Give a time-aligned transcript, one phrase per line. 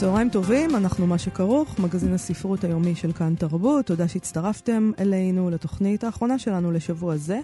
[0.00, 3.86] צהריים טובים, אנחנו מה שכרוך, מגזין הספרות היומי של כאן תרבות.
[3.86, 7.40] תודה שהצטרפתם אלינו לתוכנית האחרונה שלנו לשבוע זה.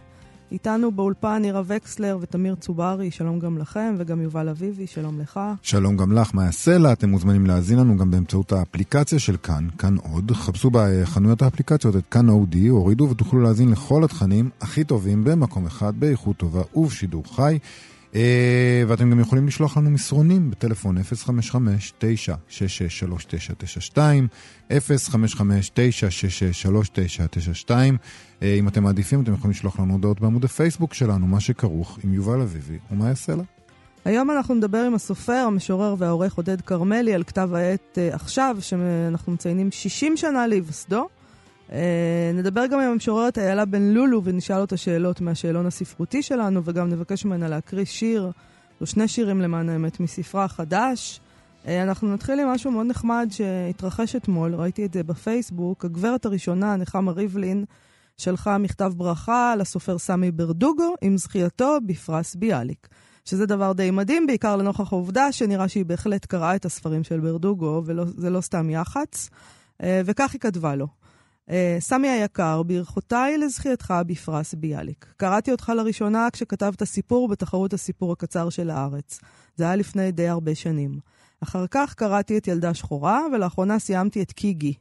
[0.52, 5.40] איתנו באולפן נירה וקסלר ותמיר צוברי, שלום גם לכם, וגם יובל אביבי, שלום לך.
[5.62, 9.96] שלום גם לך, מאיה סלע, אתם מוזמנים להאזין לנו גם באמצעות האפליקציה של כאן, כאן
[9.96, 10.32] עוד.
[10.32, 15.92] חפשו בחנויות האפליקציות את כאן אודי, הורידו ותוכלו להאזין לכל התכנים הכי טובים במקום אחד,
[15.98, 17.58] באיכות טובה ובשידור חי.
[18.16, 23.98] אה, ואתם גם יכולים לשלוח לנו מסרונים בטלפון 055-966-3992,
[24.70, 27.70] 055-966-3992.
[28.42, 32.14] אה, אם אתם מעדיפים, אתם יכולים לשלוח לנו הודעות בעמוד הפייסבוק שלנו, מה שכרוך עם
[32.14, 33.42] יובל אביבי ומה יעשה לה.
[34.04, 39.32] היום אנחנו נדבר עם הסופר, המשורר והעורך עודד כרמלי על כתב העת uh, עכשיו, שאנחנו
[39.32, 41.08] מציינים 60 שנה להיווסדו.
[41.68, 41.72] Uh,
[42.34, 47.24] נדבר גם עם המשוררת איילה בן לולו ונשאל אותה שאלות מהשאלון הספרותי שלנו, וגם נבקש
[47.24, 48.30] ממנה להקריא שיר,
[48.80, 51.20] או שני שירים למען האמת, מספרה החדש.
[51.64, 55.84] Uh, אנחנו נתחיל עם משהו מאוד נחמד שהתרחש אתמול, ראיתי את זה בפייסבוק.
[55.84, 57.64] הגברת הראשונה, נחמה ריבלין,
[58.16, 62.88] שלחה מכתב ברכה לסופר סמי ברדוגו עם זכייתו בפרס ביאליק.
[63.24, 67.82] שזה דבר די מדהים, בעיקר לנוכח העובדה שנראה שהיא בהחלט קראה את הספרים של ברדוגו,
[67.86, 69.28] וזה לא סתם יח"צ.
[69.82, 70.86] Uh, וכך היא כתבה לו.
[71.48, 75.06] Uh, סמי היקר, ברכותיי לזכייתך בפרס ביאליק.
[75.16, 79.20] קראתי אותך לראשונה כשכתבת סיפור בתחרות הסיפור הקצר של הארץ.
[79.56, 80.98] זה היה לפני די הרבה שנים.
[81.40, 84.74] אחר כך קראתי את ילדה שחורה, ולאחרונה סיימתי את קיגי.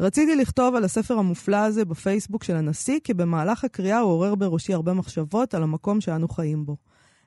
[0.00, 4.74] רציתי לכתוב על הספר המופלא הזה בפייסבוק של הנשיא, כי במהלך הקריאה הוא עורר בראשי
[4.74, 6.76] הרבה מחשבות על המקום שאנו חיים בו.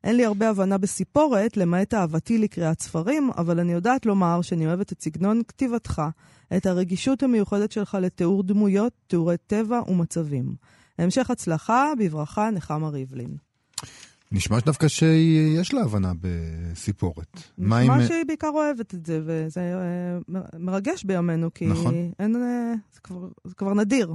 [0.03, 4.91] אין לי הרבה הבנה בסיפורת, למעט אהבתי לקריאת ספרים, אבל אני יודעת לומר שאני אוהבת
[4.91, 6.01] את סגנון כתיבתך,
[6.57, 10.55] את הרגישות המיוחדת שלך לתיאור דמויות, תיאורי טבע ומצבים.
[10.97, 13.35] המשך הצלחה, בברכה, נחמה ריבלין.
[14.31, 17.41] נשמע דווקא שיש לה הבנה בסיפורת.
[17.57, 22.11] נשמע שהיא בעיקר אוהבת את זה, וזה אה, מרגש בימינו, כי נכון.
[22.19, 24.13] אין, אה, זה, כבר, זה כבר נדיר.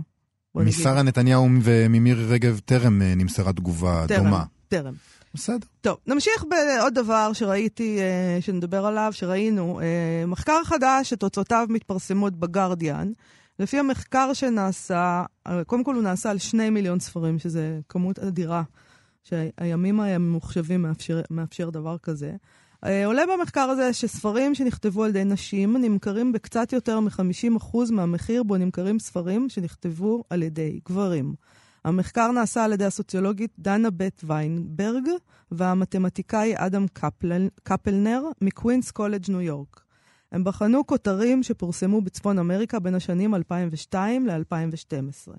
[0.55, 4.45] משרה נתניהו וממירי רגב טרם אה, נמסרה תגובה טרם, דומה.
[4.69, 4.95] טרם.
[5.37, 5.67] בסדר.
[5.81, 9.81] טוב, נמשיך בעוד דבר שראיתי, אה, שנדבר עליו, שראינו.
[9.81, 13.13] אה, מחקר חדש שתוצאותיו מתפרסמות בגרדיאן.
[13.59, 18.63] לפי המחקר שנעשה, אה, קודם כל הוא נעשה על שני מיליון ספרים, שזה כמות אדירה,
[19.25, 22.33] שהימים הממוחשבים מאפשר, מאפשר דבר כזה.
[23.05, 28.99] עולה במחקר הזה שספרים שנכתבו על ידי נשים נמכרים בקצת יותר מ-50% מהמחיר בו נמכרים
[28.99, 31.35] ספרים שנכתבו על ידי גברים.
[31.87, 35.09] המחקר נעשה על ידי הסוציולוגית דנה בית ויינברג
[35.51, 39.81] והמתמטיקאי אדם קפל, קפלנר מקווינס קולג' ניו יורק.
[40.33, 45.33] הם בחנו כותרים שפורסמו בצפון אמריקה בין השנים 2002 ל-2012.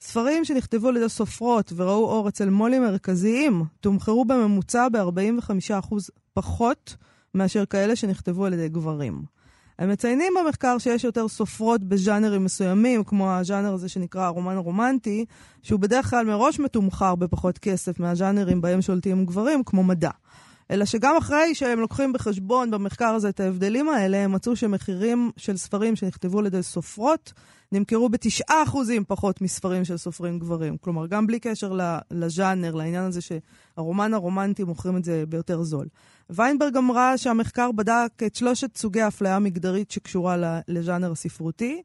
[0.00, 5.94] ספרים שנכתבו על ידי סופרות וראו אור אצל מו"לים מרכזיים תומחרו בממוצע ב-45%
[6.32, 6.96] פחות
[7.34, 9.22] מאשר כאלה שנכתבו על ידי גברים.
[9.80, 15.24] הם מציינים במחקר שיש יותר סופרות בז'אנרים מסוימים, כמו הז'אנר הזה שנקרא הרומן הרומנטי,
[15.62, 20.10] שהוא בדרך כלל מראש מתומחר בפחות כסף מהז'אנרים בהם שולטים גברים, כמו מדע.
[20.70, 25.56] אלא שגם אחרי שהם לוקחים בחשבון במחקר הזה את ההבדלים האלה, הם מצאו שמחירים של
[25.56, 27.32] ספרים שנכתבו על ידי סופרות
[27.72, 30.76] נמכרו בתשעה אחוזים פחות מספרים של סופרים גברים.
[30.76, 31.78] כלומר, גם בלי קשר
[32.10, 35.86] לז'אנר, לעניין הזה שהרומן הרומנטי מוכרים את זה ביותר זול.
[36.30, 41.82] ויינברג אמרה שהמחקר בדק את שלושת סוגי האפליה המגדרית שקשורה לז'אנר הספרותי.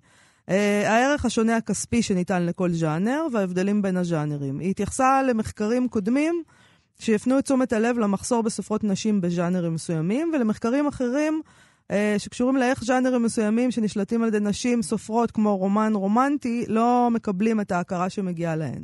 [0.49, 0.51] Uh,
[0.85, 4.59] הערך השונה הכספי שניתן לכל ז'אנר וההבדלים בין הז'אנרים.
[4.59, 6.43] היא התייחסה למחקרים קודמים
[6.99, 11.41] שיפנו את תשומת הלב למחסור בסופרות נשים בז'אנרים מסוימים, ולמחקרים אחרים
[12.17, 17.71] שקשורים לאיך ז'אנרים מסוימים שנשלטים על ידי נשים סופרות כמו רומן רומנטי, לא מקבלים את
[17.71, 18.83] ההכרה שמגיעה להן.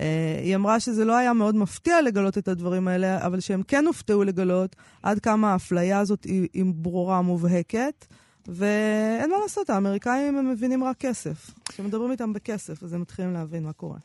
[0.00, 3.86] אה, היא אמרה שזה לא היה מאוד מפתיע לגלות את הדברים האלה, אבל שהם כן
[3.86, 8.06] הופתעו לגלות עד כמה האפליה הזאת היא, היא ברורה, מובהקת.
[8.48, 11.50] ואין מה לעשות, האמריקאים הם מבינים רק כסף.
[11.68, 13.98] כשמדברים איתם בכסף, אז הם מתחילים להבין מה קורה.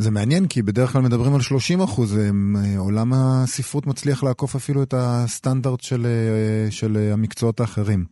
[0.00, 4.82] זה מעניין, כי בדרך כלל מדברים על 30 אחוז, אה, עולם הספרות מצליח לעקוף אפילו
[4.82, 8.04] את הסטנדרט של, אה, של המקצועות האחרים.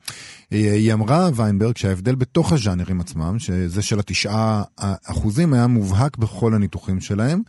[0.50, 4.62] היא אמרה, ויינברג, שההבדל בתוך הז'אנרים עצמם, שזה של התשעה
[5.05, 7.43] אחוזים, היה מובהק בכל הניתוחים שלהם.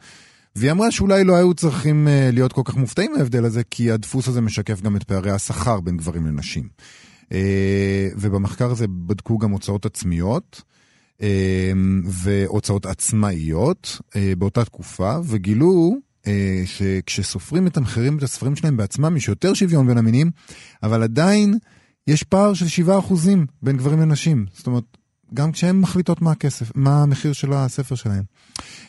[0.55, 4.27] והיא אמרה שאולי לא היו צריכים אה, להיות כל כך מופתעים מההבדל הזה, כי הדפוס
[4.27, 6.67] הזה משקף גם את פערי השכר בין גברים לנשים.
[8.15, 10.61] ובמחקר הזה בדקו גם הוצאות עצמיות.
[12.05, 14.01] והוצאות עצמאיות
[14.37, 15.95] באותה תקופה, וגילו
[16.65, 20.31] שכשסופרים את המחירים את הספרים שלהם בעצמם, יש יותר שוויון בין המינים,
[20.83, 21.57] אבל עדיין
[22.07, 23.13] יש פער של 7%
[23.61, 24.45] בין גברים לנשים.
[24.53, 24.83] זאת אומרת,
[25.33, 28.23] גם כשהן מחליטות מה הכסף, מה המחיר של הספר שלהן.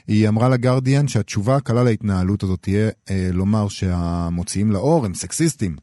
[0.09, 5.76] היא אמרה לגרדיאן שהתשובה הקלה להתנהלות הזאת תהיה אה, לומר שהמוציאים לאור הם סקסיסטים,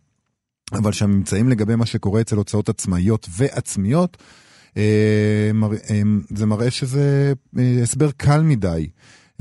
[0.74, 4.47] אבל שהממצאים לגבי מה שקורה אצל הוצאות עצמאיות ועצמיות, אה, אה,
[6.36, 8.90] זה מראה שזה אה, הסבר קל מדי.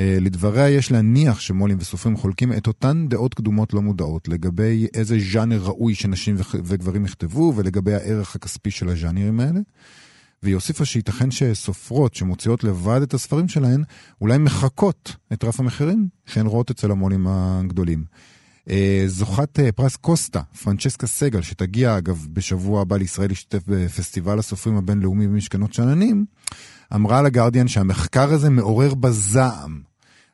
[0.00, 5.16] אה, לדבריה יש להניח שמו"לים וסופרים חולקים את אותן דעות קדומות לא מודעות לגבי איזה
[5.32, 9.60] ז'אנר ראוי שנשים וגברים יכתבו ולגבי הערך הכספי של הז'אנרים האלה.
[10.42, 13.82] והיא הוסיפה שייתכן שסופרות שמוציאות לבד את הספרים שלהן,
[14.20, 18.04] אולי מחקות את רף המחירים שהן רואות אצל המו"לים הגדולים.
[18.70, 24.76] אה, זוכת אה, פרס קוסטה, פרנצ'סקה סגל, שתגיע אגב בשבוע הבא לישראל להשתתף בפסטיבל הסופרים
[24.76, 26.24] הבינלאומי במשכנות שאננים,
[26.94, 29.80] אמרה לגרדיאן שהמחקר הזה מעורר בזעם.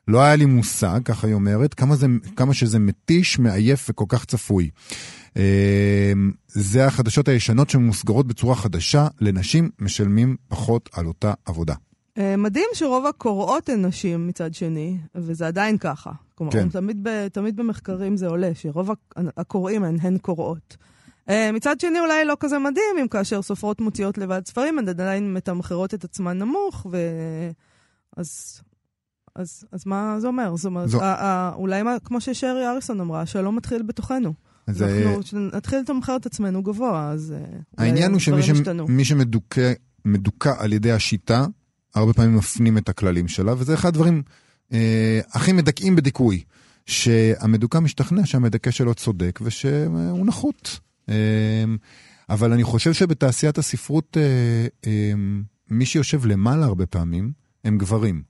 [0.07, 4.25] לא היה לי מושג, ככה היא אומרת, כמה, זה, כמה שזה מתיש, מעייף וכל כך
[4.25, 4.69] צפוי.
[5.35, 5.41] אמ,
[6.47, 11.73] זה החדשות הישנות שמוסגרות בצורה חדשה, לנשים משלמים פחות על אותה עבודה.
[12.17, 16.11] אה, מדהים שרוב הקוראות הן נשים מצד שני, וזה עדיין ככה.
[16.35, 16.69] כלומר, כן.
[16.69, 20.77] תמיד, ב, תמיד במחקרים זה עולה, שרוב הקוראים הן הן קוראות.
[21.29, 25.33] אה, מצד שני, אולי לא כזה מדהים אם כאשר סופרות מוציאות לבד ספרים, הן עדיין
[25.33, 26.97] מתמחרות את עצמן נמוך, ו...
[28.17, 28.61] אז,
[29.35, 30.55] אז, אז מה זה אומר?
[30.55, 30.99] זאת אומרת, זו...
[31.55, 34.33] אולי מה, כמו ששרי אריסון אמרה, השלום מתחיל בתוכנו.
[34.67, 40.91] אז אנחנו, כשנתחיל לתמחר את עצמנו גבוה, אז אה, העניין הוא שמי שמדוכא על ידי
[40.91, 41.45] השיטה,
[41.95, 44.23] הרבה פעמים מפנים את הכללים שלה, וזה אחד הדברים
[44.73, 46.43] אה, הכי מדכאים בדיכוי,
[46.85, 50.79] שהמדוכא משתכנע שהמדכא שלו צודק ושהוא נחות.
[51.09, 51.15] אה,
[52.29, 55.13] אבל אני חושב שבתעשיית הספרות, אה, אה,
[55.69, 57.31] מי שיושב למעלה הרבה פעמים,
[57.63, 58.23] הם גברים.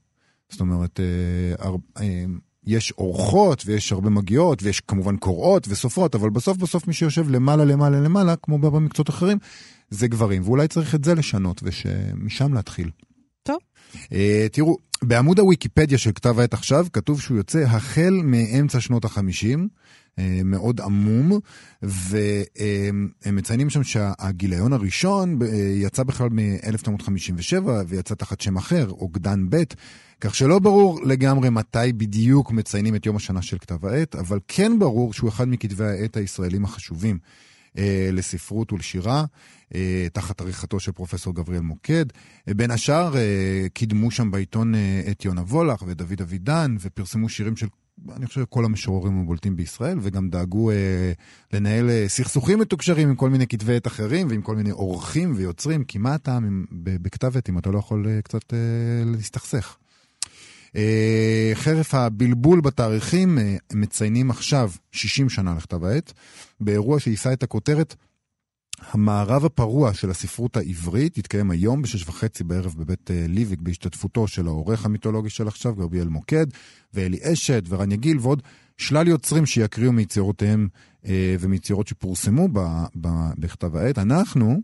[0.49, 1.69] זאת אומרת, אה,
[2.01, 2.25] אה,
[2.65, 7.65] יש אורחות ויש הרבה מגיעות ויש כמובן קוראות וסופרות, אבל בסוף בסוף מי שיושב למעלה
[7.65, 9.37] למעלה למעלה, כמו בהרבה מקצועות אחרים,
[9.89, 10.41] זה גברים.
[10.45, 12.89] ואולי צריך את זה לשנות ושמשם להתחיל.
[13.43, 13.57] טוב.
[13.95, 14.09] Uh,
[14.51, 19.67] תראו, בעמוד הוויקיפדיה של כתב העת עכשיו כתוב שהוא יוצא החל מאמצע שנות החמישים.
[20.19, 21.39] אה, מאוד עמום,
[21.81, 29.63] והם מציינים שם שהגיליון הראשון אה, יצא בכלל מ-1957 ויצא תחת שם אחר, אוגדן ב',
[30.21, 34.79] כך שלא ברור לגמרי מתי בדיוק מציינים את יום השנה של כתב העת, אבל כן
[34.79, 37.17] ברור שהוא אחד מכתבי העת הישראלים החשובים.
[37.77, 39.25] אה, לספרות ולשירה,
[39.75, 42.05] אה, תחת עריכתו של פרופסור גבריאל מוקד.
[42.47, 43.13] אה, בין השאר
[43.73, 44.73] קידמו שם בעיתון
[45.11, 47.67] את יונה וולך ודוד אבידן, ופרסמו שירים של
[48.15, 51.11] אני חושב כל המשוררים הבולטים בישראל, וגם דאגו אה,
[51.53, 55.83] לנהל אה, סכסוכים מתוקשרים עם כל מיני כתבי עת אחרים ועם כל מיני עורכים ויוצרים,
[55.83, 58.57] כי מה הטעם בכתב עת אם אתה לא יכול אה, קצת אה,
[59.05, 59.77] להסתכסך?
[60.75, 66.13] אה, חרף הבלבול בתאריכים, אה, מציינים עכשיו 60 שנה לכתב העת,
[66.59, 67.95] באירוע שיישא את הכותרת
[68.91, 74.47] המערב הפרוע של הספרות העברית יתקיים היום בשש וחצי בערב בבית אה, ליביק בהשתתפותו של
[74.47, 76.47] העורך המיתולוגי של עכשיו, גרביאל מוקד,
[76.93, 78.41] ואלי אשת ורן יגיל ועוד
[78.77, 80.67] שלל יוצרים שיקריאו מיצירותיהם
[81.05, 82.59] אה, ומיצירות שפורסמו ב,
[83.01, 83.97] ב, בכתב העת.
[83.97, 84.61] אנחנו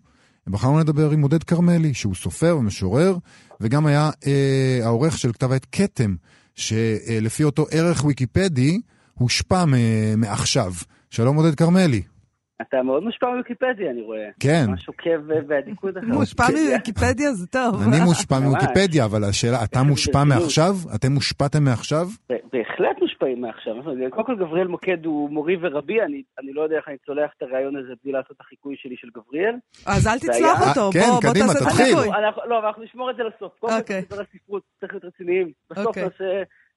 [0.49, 3.17] בחרנו לדבר עם עודד כרמלי, שהוא סופר ומשורר,
[3.61, 6.15] וגם היה אה, העורך של כתב העת כתם,
[6.55, 8.79] שלפי אותו ערך ויקיפדי
[9.13, 9.65] הושפע
[10.17, 10.73] מעכשיו.
[11.09, 12.01] שלום עודד כרמלי.
[12.61, 14.29] אתה מאוד מושפע מוויקיפדיה, אני רואה.
[14.39, 14.65] כן.
[14.67, 16.09] ממש עוקב באדיקות אחרת.
[16.09, 17.81] מושפע מוויקיפדיה זה טוב.
[17.87, 20.73] אני מושפע מוויקיפדיה, אבל השאלה, אתה מושפע מעכשיו?
[20.95, 22.07] אתם מושפעתם מעכשיו?
[22.53, 23.73] בהחלט מושפעים מעכשיו.
[24.09, 26.01] קודם כל גבריאל מוקד הוא מורי ורבי,
[26.39, 29.07] אני לא יודע איך אני צולח את הרעיון הזה בלי לעשות את החיקוי שלי של
[29.15, 29.55] גבריאל.
[29.85, 32.07] אז אל תצלח אותו, כן, בוא תעשה את החיקוי.
[32.49, 33.53] לא, אבל אנחנו נשמור את זה לסוף.
[33.59, 33.93] קודם כל.
[33.93, 35.51] נדבר הספרות, צריך להיות רציניים.
[35.71, 36.03] בסוף אוקיי.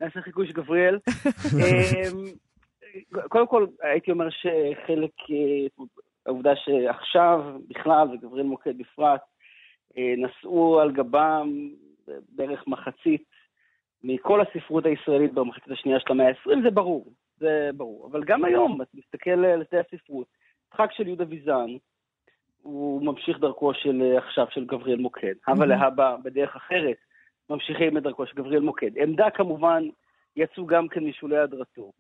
[0.01, 0.99] נעשה חיקוי של גבריאל.
[3.29, 5.85] קודם כל, הייתי אומר שחלק, אה,
[6.27, 9.21] העובדה שעכשיו בכלל, וגבריאל מוקד בפרט,
[9.97, 11.69] אה, נשאו על גבם
[12.29, 13.25] בערך מחצית
[14.05, 18.07] מכל הספרות הישראלית במחצית השנייה של המאה ה-20, זה ברור, זה ברור.
[18.07, 20.27] אבל גם היום, אתה מסתכל על שדה הספרות,
[20.73, 21.71] משחק של יהודה ויזן,
[22.63, 25.35] הוא ממשיך דרכו של עכשיו של גבריאל מוקד.
[25.47, 26.97] הווה להבא בדרך אחרת,
[27.51, 28.99] ממשיכים את דרכו של גבריאל מוקד.
[28.99, 29.83] עמדה כמובן
[30.37, 31.93] יצאו גם כן משולי הדרתו.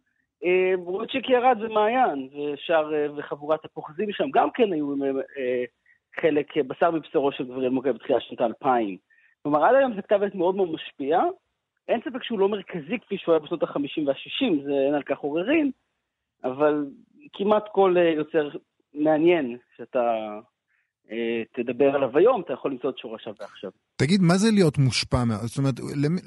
[0.45, 5.65] אה, רוטשיק ירד ומעיין, ושאר, אה, וחבורת הפוחזים שם גם כן היו אה,
[6.21, 8.97] חלק, בשר מבשרו של גבריאל מוגה בתחילת שנות האלפיים.
[9.43, 11.21] כלומר, עד היום זה כתב עת מאוד מאוד משפיע.
[11.89, 15.71] אין ספק שהוא לא מרכזי כפי שהוא היה בשנות ה-50 וה-60, אין על כך עוררין,
[16.45, 16.87] אבל
[17.33, 18.49] כמעט כל יוצר
[18.95, 20.39] מעניין שאתה
[21.53, 23.71] תדבר עליו היום, אתה יכול למצוא את שורשיו ועכשיו.
[24.02, 25.23] תגיד, מה זה להיות מושפע?
[25.50, 25.75] זאת אומרת,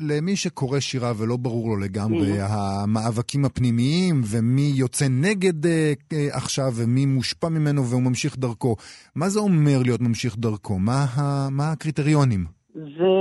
[0.10, 2.53] למי שקורא שירה ולא ברור לו לגמרי mm-hmm.
[2.53, 8.75] המאבקים הפנימיים, ומי יוצא נגד אה, אה, עכשיו, ומי מושפע ממנו והוא ממשיך דרכו,
[9.15, 10.75] מה זה אומר להיות ממשיך דרכו?
[10.89, 11.22] מה, ה,
[11.58, 12.44] מה הקריטריונים?
[12.74, 13.12] זה,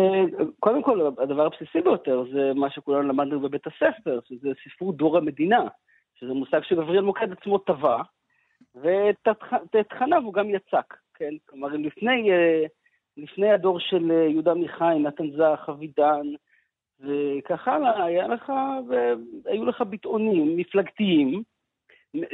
[0.60, 5.62] קודם כל, הדבר הבסיסי ביותר זה מה שכולנו למדנו בבית הספר, שזה ספרות דור המדינה,
[6.14, 7.96] שזה מושג שגבריאל מוקד עצמו טבע,
[8.74, 9.28] ואת
[9.90, 11.34] תכניו הוא גם יצק, כן?
[11.48, 12.30] כלומר, לפני...
[12.30, 12.83] Uh,
[13.16, 16.26] לפני הדור של אה, יהודה עמיחי, נתן זך, אבידן,
[17.00, 18.52] וכך הלאה, היה לך,
[19.46, 21.42] היו לך ביטאונים מפלגתיים,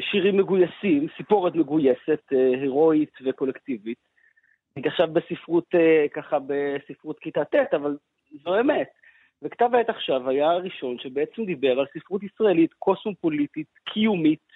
[0.00, 3.98] שירים מגויסים, סיפורת מגויסת, אה, הירואית וקולקטיבית.
[4.76, 7.96] אני עכשיו בספרות, אה, ככה בספרות כיתה ט', אבל
[8.44, 8.88] זו אמת.
[9.42, 14.48] וכתב העת עכשיו היה הראשון שבעצם דיבר על ספרות ישראלית קוסמופוליטית, קיומית,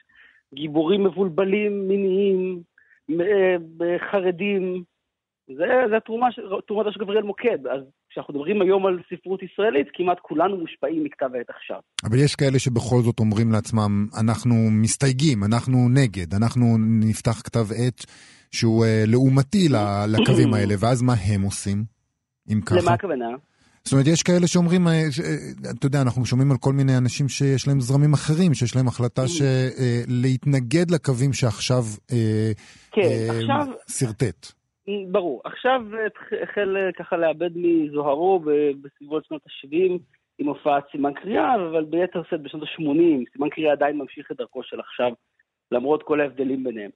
[0.55, 2.63] גיבורים מבולבלים, מיניים,
[4.11, 4.85] חרדים,
[5.49, 6.27] זה, זה התרומה,
[6.67, 7.67] תרומתו של גבריאל מוקד.
[7.67, 11.81] אז כשאנחנו מדברים היום על ספרות ישראלית, כמעט כולנו מושפעים מכתב העת עכשיו.
[12.05, 18.05] אבל יש כאלה שבכל זאת אומרים לעצמם, אנחנו מסתייגים, אנחנו נגד, אנחנו נפתח כתב עת
[18.53, 19.69] שהוא uh, לעומתי
[20.09, 21.85] לקווים האלה, ואז מה הם עושים?
[22.53, 22.77] אם ככה?
[22.83, 23.29] למה הכוונה?
[23.85, 27.29] זאת אומרת, יש כאלה שאומרים, אה, אה, אתה יודע, אנחנו שומעים על כל מיני אנשים
[27.29, 29.23] שיש להם זרמים אחרים, שיש להם החלטה
[30.23, 31.85] להתנגד לקווים שעכשיו
[32.93, 33.67] כן, עכשיו...
[33.89, 34.64] שרטט.
[35.11, 35.41] ברור.
[35.45, 35.83] עכשיו
[36.43, 38.41] החל אה, ככה לאבד מזוהרו
[38.83, 39.99] בסביבות שנות ה-70
[40.39, 44.63] עם הופעת סימן קריאה, אבל ביתר שאת בשנות ה-80, סימן קריאה עדיין ממשיך את דרכו
[44.63, 45.13] של עכשיו,
[45.73, 46.91] למרות כל ההבדלים ביניהם.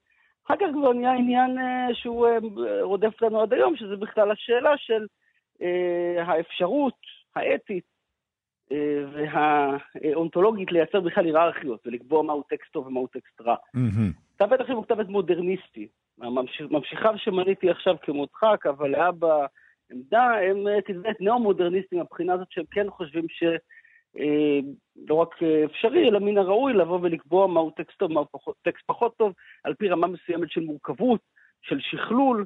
[0.45, 2.37] אחר כך כבר נהיה עניין אה, שהוא אה,
[2.81, 5.05] רודף לנו עד היום, שזה בכלל השאלה של
[6.25, 6.97] האפשרות
[7.35, 7.83] האתית
[9.13, 13.55] והאונתולוגית לייצר בכלל היררכיות ולקבוע מהו טקסט טוב ומהו טקסט רע.
[14.35, 15.87] כתב בטח הוא כתב מודרניסטי.
[16.69, 19.45] ממשיכיו שמניתי עכשיו כמודחק, אבל לאבא
[19.91, 23.43] עמדה, הם כתבי ניאו-מודרניסטים מבחינה הזאת שהם כן חושבים ש...
[24.17, 24.59] אה,
[25.07, 25.35] לא רק
[25.65, 29.33] אפשרי, אלא מן הראוי לבוא ולקבוע מהו טקסט טוב, מהו פחות, טקסט פחות טוב,
[29.63, 31.21] על פי רמה מסוימת של מורכבות,
[31.61, 32.45] של שכלול.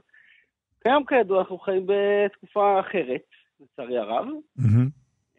[0.84, 3.24] כיום כידוע אנחנו חיים בתקופה אחרת,
[3.60, 4.28] לצערי הרב.
[4.60, 4.90] Mm-hmm.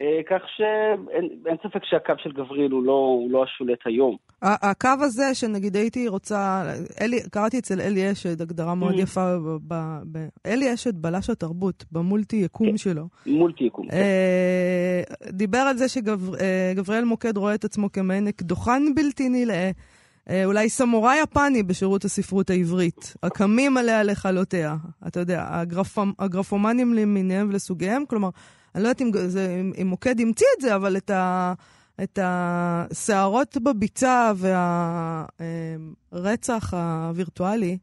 [0.01, 4.17] אה, כך שאין ספק שהקו של גבריאל הוא לא, הוא לא השולט היום.
[4.45, 9.01] הקו הזה, שנגיד הייתי רוצה, אלי, קראתי אצל אלי אשד הגדרה מאוד mm-hmm.
[9.01, 9.37] יפה,
[9.67, 13.09] ב, ב, אלי אשד בלש התרבות, במולטי יקום כן, שלו.
[13.27, 13.97] מולטי יקום, כן.
[13.97, 19.71] אה, דיבר על זה שגבריאל אה, מוקד רואה את עצמו כמעין אקדוחן בלתי נלאה.
[20.31, 24.77] אה, אולי סמוראי יפני בשירות הספרות העברית, הקמים עליה לכלותיה.
[25.07, 28.29] אתה יודע, הגרפומ, הגרפומנים למיניהם ולסוגיהם, כלומר,
[28.75, 31.53] אני לא יודעת אם, זה, אם מוקד המציא את זה, אבל את, ה,
[32.03, 34.33] את הסערות בביצה
[36.13, 37.79] והרצח הווירטואלי,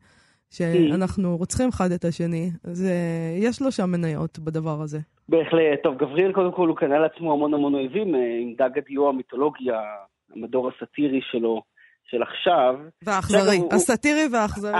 [0.50, 2.94] שאנחנו רוצחים אחד את השני, זה,
[3.38, 5.00] יש לו שם מניות בדבר הזה.
[5.30, 5.84] בהחלט.
[5.84, 9.82] טוב, גבריאל קודם כל הוא קנה לעצמו המון המון אויבים, אה, עם דג הדיו המיתולוגיה,
[10.36, 11.62] המדור הסאטירי שלו.
[12.12, 12.75] של עכשיו.
[13.03, 14.72] והאכזרי, הסאטירי והאכזרי.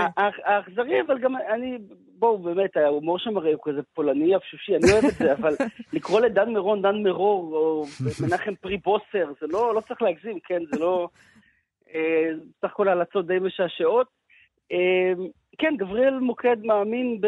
[0.44, 1.78] האכזרי, אבל גם אני,
[2.18, 5.54] בואו, באמת, ההומור שם הרי הוא כזה פולני אבשושי, אני אוהב את זה, אבל
[5.92, 7.84] לקרוא לדן מירון דן מרור, או
[8.22, 11.08] מנחם פרי בוסר, זה לא, לא צריך להגזים, כן, זה לא...
[11.94, 12.30] אה,
[12.62, 14.06] סך הכל הלצות די משעשעות.
[14.72, 15.12] אה,
[15.58, 17.20] כן, גבריאל מוקד מאמין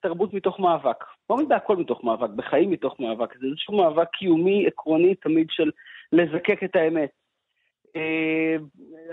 [0.00, 1.04] בתרבות מתוך מאבק.
[1.30, 3.38] לא מאמין בהכל מתוך מאבק, בחיים מתוך מאבק.
[3.38, 5.70] זה איזשהו מאבק קיומי, עקרוני, תמיד של
[6.12, 7.10] לזקק את האמת.
[7.96, 8.56] אה,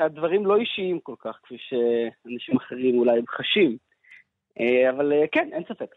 [0.05, 3.77] הדברים לא אישיים כל כך, כפי שאנשים אחרים אולי חשים.
[4.59, 5.95] אה, אבל אה, כן, אין ספק.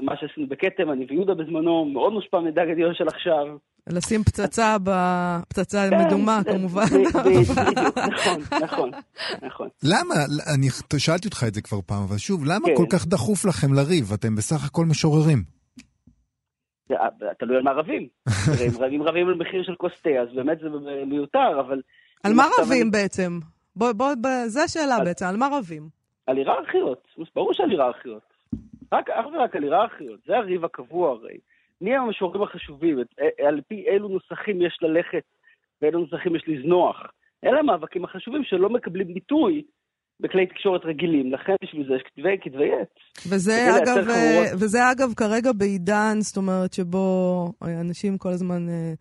[0.00, 3.46] מה שעשינו בכתם, אני ויהודה בזמנו, מאוד מושפע מדג הדיון של עכשיו.
[3.88, 6.82] לשים פצצה בפצצה כן, מדומה, כמובן.
[8.12, 8.90] נכון, נכון,
[9.42, 9.68] נכון.
[9.84, 10.14] למה,
[10.54, 10.66] אני
[10.98, 12.76] שאלתי אותך את זה כבר פעם, אבל שוב, למה כן.
[12.76, 14.12] כל כך דחוף לכם לריב?
[14.14, 15.38] אתם בסך הכל משוררים.
[17.38, 18.08] תלוי על מה רבים.
[18.96, 20.68] אם רבים על מחיר של כוס תה, אז באמת זה
[21.06, 21.80] מיותר, אבל
[22.26, 23.38] על מה רבים בעצם?
[23.76, 24.14] בוא, בוא,
[24.46, 25.88] זו השאלה בעצם, על מה רבים?
[26.26, 28.22] על היררכיות, ברור שעל היררכיות.
[28.92, 31.38] רק, אך ורק על היררכיות, זה הריב הקבוע הרי.
[31.80, 32.98] מי הם המשוררים החשובים?
[32.98, 35.22] אה, על פי אילו נוסחים יש ללכת
[35.82, 36.96] ואילו נוסחים יש לזנוח.
[37.44, 39.62] אלה המאבקים החשובים שלא מקבלים ביטוי
[40.20, 43.28] בכלי תקשורת רגילים, לכן בשביל זה יש כתבי כתבי עת.
[43.28, 48.68] וזה אגב, אה, וזה אגב כרגע בעידן, זאת אומרת, שבו אנשים כל הזמן...
[48.68, 48.92] אה,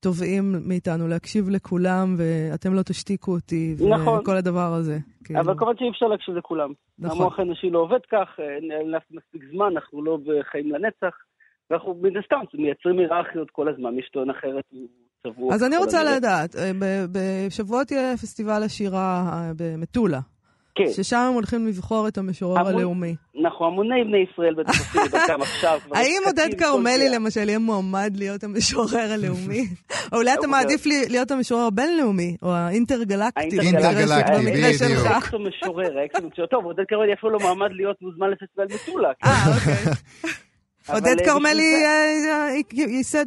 [0.00, 4.18] תובעים מאיתנו להקשיב לכולם, ואתם לא תשתיקו אותי, נכון.
[4.18, 4.98] וכל הדבר הזה.
[5.24, 5.40] כאילו.
[5.40, 6.72] אבל כמובן שאי אפשר להקשיב לכולם.
[6.98, 7.18] נכון.
[7.18, 11.14] המוח האנושי לא עובד כך, אין לנו מספיק זמן, אנחנו לא בחיים לנצח,
[11.70, 14.64] ואנחנו מן הסתם מייצרים היררכיות כל הזמן, מי שטוען אחרת
[15.22, 15.54] צבוע.
[15.54, 16.70] אז אני רוצה לדעת, אה,
[17.12, 20.20] בשבועות יהיה פסטיבל השירה אה, במטולה.
[20.86, 21.02] כן.
[21.02, 23.14] ששם הם הולכים לבחור את המשורר המון, הלאומי.
[23.34, 25.78] נכון, המוני בני ישראל את דרכם עכשיו.
[25.92, 29.66] האם עודד כרמלי למשל יהיה מועמד להיות המשורר הלאומי?
[30.12, 33.58] או אולי אתה מעדיף להיות המשורר הבינלאומי, או האינטרגלקטי.
[33.58, 35.06] האינטרגלקטי, בדיוק.
[35.06, 36.46] האקסו משורר, האקסו משורר.
[36.46, 39.10] טוב, עודד כרמלי אפילו לא מעמד להיות מוזמן לפסטיבל מטולה.
[39.24, 39.92] אה, אוקיי.
[40.92, 41.90] עודד אה, כרמלי אה,
[42.30, 43.26] אה, ייסד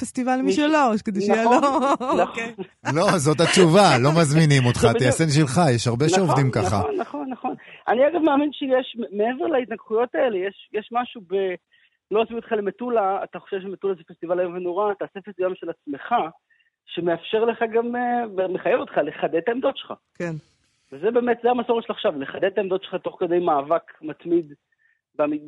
[0.00, 1.50] פסטיבל משלו, כדי שיהיה לו...
[1.50, 2.54] נכון, אוקיי.
[2.94, 6.78] לא, זאת התשובה, לא מזמינים אותך, תייסן שלך, יש הרבה נכון, שעובדים ככה.
[6.78, 7.54] נכון, נכון, נכון.
[7.88, 10.38] אני אגב מאמין שיש, מעבר להתנגחויות האלה,
[10.72, 11.34] יש משהו ב...
[12.10, 16.14] לא עושים אותך למטולה, אתה חושב שמטולה זה פסטיבל איום ונורא, תעשה פסטיבל של עצמך,
[16.86, 17.94] שמאפשר לך גם,
[18.48, 19.92] מחייב אותך לחדד את העמדות שלך.
[20.14, 20.32] כן.
[20.92, 24.52] וזה באמת, זה המסורת של עכשיו, לחדד את העמדות שלך תוך כדי מאבק מתמיד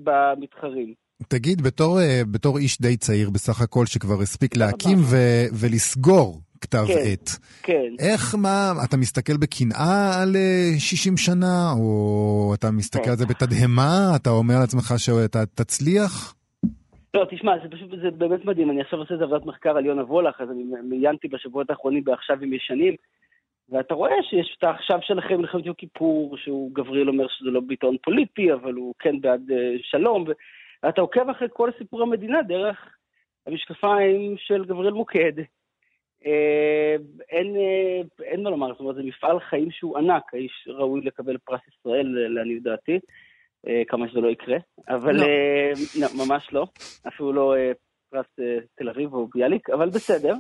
[0.05, 0.95] במתחרים.
[1.29, 6.85] תגיד, בתור, אה, בתור איש די צעיר בסך הכל, שכבר הספיק להקים ו- ולסגור כתב
[6.87, 7.29] כן, עת,
[7.63, 7.91] כן.
[7.99, 10.37] איך, מה, אתה מסתכל בקנאה על
[10.79, 16.35] 60 אה, שנה, או אתה מסתכל על זה בתדהמה, אתה אומר לעצמך שאתה תצליח?
[17.15, 18.71] לא, תשמע, זה פשוט, זה באמת מדהים.
[18.71, 22.37] אני עכשיו עושה את עבודת מחקר על יונה וולך, אז אני מיינתי בשבועות האחרונים בעכשיו
[22.43, 22.95] עם ישנים,
[23.69, 27.97] ואתה רואה שיש את העכשיו שלכם מלחמת יום כיפור, שהוא, גבריאל אומר שזה לא ביטאון
[28.03, 30.25] פוליטי, אבל הוא כן בעד uh, שלום,
[30.83, 32.79] ואתה עוקב אחרי כל סיפור המדינה דרך
[33.47, 35.33] המשקפיים של גבריאל מוקד.
[36.23, 36.27] Uh,
[37.31, 41.39] אין, uh, אין מה לומר, זאת אומרת, זה מפעל חיים שהוא ענק, האיש ראוי לקבל
[41.39, 42.99] פרס ישראל, לעניות דעתי,
[43.67, 44.57] uh, כמה שזה לא יקרה,
[44.89, 45.23] אבל לא.
[45.23, 46.67] Uh, לא, ממש לא,
[47.09, 47.77] אפילו לא uh,
[48.11, 50.35] פרס uh, תל אביב או ביאליק, אבל בסדר.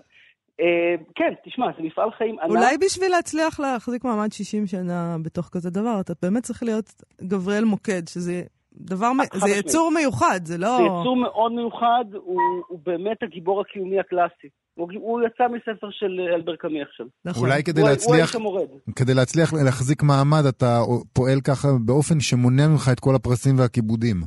[0.61, 2.51] אה, כן, תשמע, זה מפעל חיים ענק.
[2.51, 7.65] אולי בשביל להצליח להחזיק מעמד 60 שנה בתוך כזה דבר, אתה באמת צריך להיות גבריאל
[7.65, 8.43] מוקד, שזה
[8.77, 10.77] דבר, זה יצור מיוחד, זה לא...
[10.77, 14.49] זה יצור מאוד מיוחד, הוא, הוא באמת הגיבור הקיומי הקלאסי.
[14.75, 17.07] הוא, הוא יצא מספר של אלבר קמי עכשיו.
[17.25, 17.49] נכון.
[17.49, 20.81] אולי כדי הוא, להצליח, הוא כדי להצליח להחזיק מעמד, אתה
[21.13, 24.23] פועל ככה באופן שמונע ממך את כל הפרסים והכיבודים.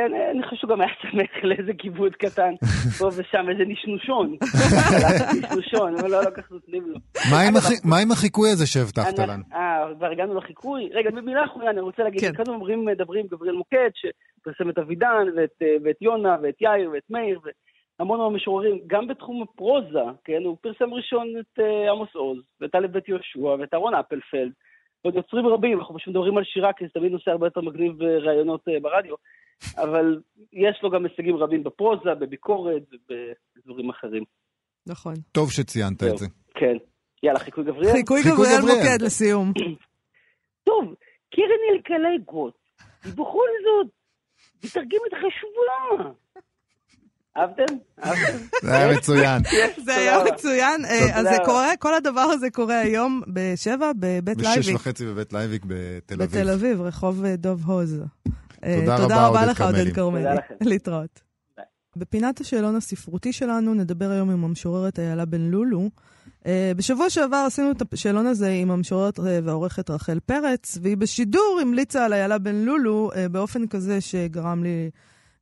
[0.00, 2.54] אה, אני חושב שהוא גם היה שמח לאיזה כיבוד קטן,
[2.98, 4.36] פה ושם איזה נשנושון.
[5.42, 6.96] נשנושון, אבל לא, לא כך נותנים לו.
[7.84, 9.42] מה עם החיקוי הזה שהבטחת לנו?
[9.52, 10.88] אה, כבר הגענו לחיקוי.
[10.92, 12.44] רגע, במילה אחרונה אני רוצה להגיד, כן.
[12.44, 15.26] כמה אומרים, מדברים גבריאל מוקד, שפרסם את אבידן,
[15.84, 20.94] ואת יונה, ואת יאיר, ואת מאיר, והמון המון משוררים, גם בתחום הפרוזה, כן, הוא פרסם
[20.94, 24.52] ראשון את אה, עמוס עוז, ואת טלב בית יהושע, ואת אהרון אפלפלד.
[25.04, 27.98] ועוד יוצרים רבים, אנחנו פשוט מדברים על שירה, כי זה תמיד נושא הרבה יותר מגניב
[27.98, 29.14] בראיונות ברדיו.
[29.76, 30.20] אבל
[30.52, 34.24] יש לו גם הישגים רבים בפרוזה, בביקורת ובדברים אחרים.
[34.86, 35.14] נכון.
[35.32, 36.26] טוב שציינת את זה.
[36.54, 36.76] כן.
[37.22, 37.92] יאללה, חיקוי גבריאל?
[37.92, 39.52] חיקוי גבריאל מוקד לסיום.
[40.64, 40.94] טוב,
[41.34, 42.54] קרן אלקלעי גוט,
[43.06, 43.92] ובכל זאת,
[44.64, 46.10] מתרגמת חשובה.
[47.36, 47.76] אהבתם?
[48.62, 49.42] זה היה מצוין.
[49.86, 50.84] זה היה מצוין.
[50.84, 54.58] אה, אז זה קורה, כל הדבר הזה קורה היום בשבע בבית לייוויק.
[54.58, 56.30] בשש וחצי בבית לייוויק בתל אביב.
[56.30, 58.02] בתל אביב, רחוב אה, דוב הוז.
[58.64, 60.24] תודה, תודה רבה, לך, עודד כרמלי.
[60.60, 61.20] להתראות.
[61.96, 65.88] בפינת השאלון הספרותי שלנו נדבר היום עם המשוררת איילה בן לולו.
[66.40, 66.42] Uh,
[66.76, 72.04] בשבוע שעבר עשינו את השאלון הזה עם המשוררת uh, והעורכת רחל פרץ, והיא בשידור המליצה
[72.04, 74.90] על איילה בן לולו באופן כזה שגרם לי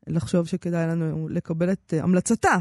[0.07, 2.57] לחשוב שכדאי לנו לקבל את המלצתה.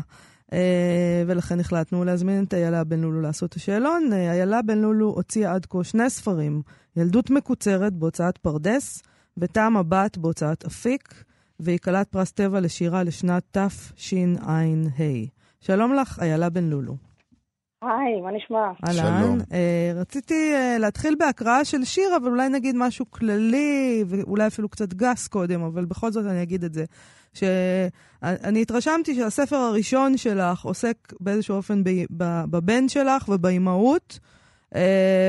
[1.27, 4.13] ולכן החלטנו להזמין את איילה בן לולו לעשות את השאלון.
[4.13, 6.61] איילה בן לולו הוציאה עד כה שני ספרים,
[6.95, 9.01] ילדות מקוצרת בהוצאת פרדס,
[9.37, 11.23] וטעם הבת בהוצאת אפיק,
[11.59, 14.61] והיא כלת פרס טבע לשירה לשנת תשע"ה.
[15.61, 16.95] שלום לך, איילה בן לולו.
[17.81, 18.71] היי, מה נשמע?
[18.87, 19.37] אהלן.
[19.39, 19.53] Uh,
[19.95, 25.27] רציתי uh, להתחיל בהקראה של שיר, אבל אולי נגיד משהו כללי, ואולי אפילו קצת גס
[25.27, 26.85] קודם, אבל בכל זאת אני אגיד את זה.
[27.33, 31.81] שאני התרשמתי שהספר הראשון שלך עוסק באיזשהו אופן
[32.49, 34.19] בבן שלך ובאימהות,
[34.73, 34.77] uh,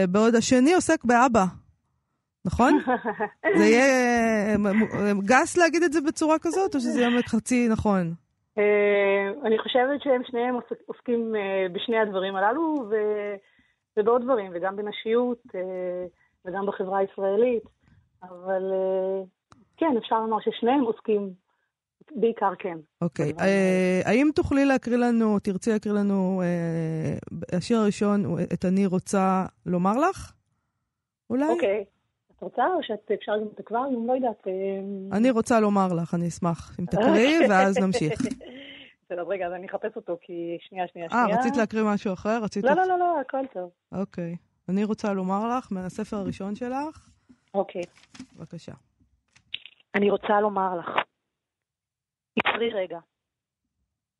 [0.09, 1.45] בעוד השני עוסק באבא.
[2.49, 2.73] נכון?
[3.59, 3.87] זה יהיה
[4.57, 8.15] אה, גס להגיד את זה בצורה כזאת, או שזה יהיה חצי נכון?
[8.59, 10.55] אה, אני חושבת שהם שניהם
[10.87, 12.91] עוסקים אה, בשני הדברים הללו,
[13.97, 15.43] ובעוד דברים, וגם בנשיות,
[16.45, 17.63] וגם בחברה הישראלית.
[18.23, 18.63] אבל
[19.77, 21.31] כן, אפשר לומר ששניהם עוסקים
[22.17, 22.79] בעיקר כן.
[23.03, 23.31] אוקיי.
[23.31, 23.43] Okay.
[24.05, 26.43] האם תוכלי להקריא לנו, תרצי להקריא לנו,
[27.53, 30.33] השיר הראשון, את אני רוצה לומר לך?
[31.31, 31.49] אולי?
[31.49, 31.85] אוקיי.
[31.87, 31.98] Okay.
[32.39, 33.73] את רוצה או שאת אפשר גם את?
[33.73, 34.47] אני לא יודעת.
[34.47, 38.21] אה, אני רוצה לומר לך, אני אשמח אם תקריאי, ואז נמשיך.
[39.05, 41.25] בסדר, רגע, אז אני אחפש אותו, כי שנייה, שנייה, שנייה.
[41.25, 42.39] אה, רצית להקריא משהו אחר?
[42.43, 42.65] רצית...
[42.65, 43.71] לא, לא, לא, לא, הכל טוב.
[43.93, 44.37] אוקיי.
[44.69, 47.09] אני רוצה לומר לך, מהספר הראשון שלך.
[47.55, 47.83] אוקיי.
[48.37, 48.73] בבקשה.
[49.95, 50.89] אני רוצה לומר לך,
[52.39, 52.99] עצרי רגע.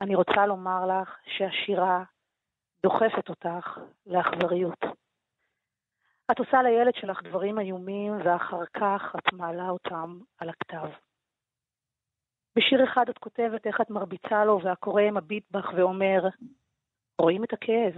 [0.01, 2.05] אני רוצה לומר לך שהשירה
[2.83, 4.79] דוחפת אותך לאכזריות.
[6.31, 10.89] את עושה לילד שלך דברים איומים, ואחר כך את מעלה אותם על הכתב.
[12.57, 16.21] בשיר אחד את כותבת איך את מרביצה לו, והקורא מביט בך ואומר,
[17.21, 17.93] רואים את הכאב.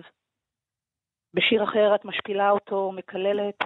[1.35, 3.59] בשיר אחר את משפילה אותו, מקללת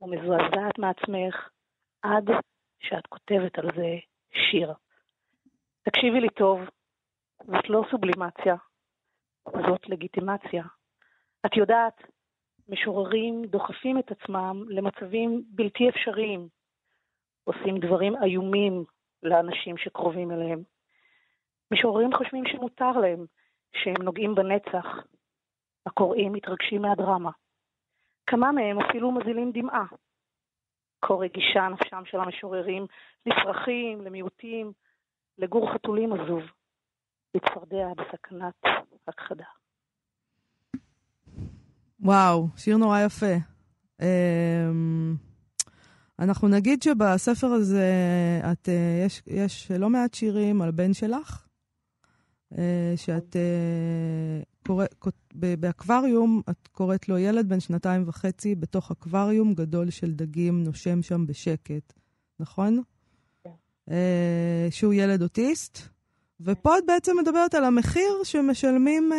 [0.00, 1.48] ומזועזעת מעצמך,
[2.02, 2.24] עד
[2.80, 3.96] שאת כותבת על זה
[4.32, 4.72] שיר.
[5.82, 6.60] תקשיבי לי טוב,
[7.46, 8.56] זאת לא סובלימציה,
[9.48, 10.64] זאת לגיטימציה.
[11.46, 12.02] את יודעת,
[12.68, 16.48] משוררים דוחפים את עצמם למצבים בלתי אפשריים,
[17.44, 18.84] עושים דברים איומים
[19.22, 20.62] לאנשים שקרובים אליהם.
[21.70, 23.26] משוררים חושבים שמותר להם,
[23.72, 24.86] שהם נוגעים בנצח.
[25.86, 27.30] הקוראים מתרגשים מהדרמה.
[28.26, 29.86] כמה מהם אפילו מזילים דמעה.
[31.04, 32.86] כה רגישה נפשם של המשוררים
[33.26, 34.72] לפרחים, למיעוטים,
[35.38, 36.42] לגור חתולים עזוב,
[37.34, 38.54] לצפרדע בסכנת
[39.08, 39.44] הכחדה.
[42.04, 43.34] וואו, שיר נורא יפה.
[44.02, 45.16] אמ,
[46.18, 47.90] אנחנו נגיד שבספר הזה
[48.52, 51.46] את, אה, יש, יש לא מעט שירים על בן שלך,
[52.58, 59.90] אה, שאת אה, קוראת, באקווריום, את קוראת לו ילד בן שנתיים וחצי בתוך אקווריום גדול
[59.90, 61.92] של דגים, נושם שם בשקט,
[62.40, 62.82] נכון?
[63.44, 63.50] כן.
[64.70, 65.78] שהוא ילד אוטיסט.
[66.40, 69.12] ופה את בעצם מדברת על המחיר שמשלמים,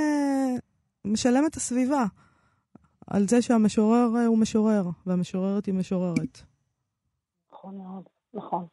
[1.05, 2.05] משלמת הסביבה.
[3.07, 6.41] על זה שהמשורר הוא משורר, והמשוררת היא משוררת.
[7.51, 8.65] נכון מאוד, נכון,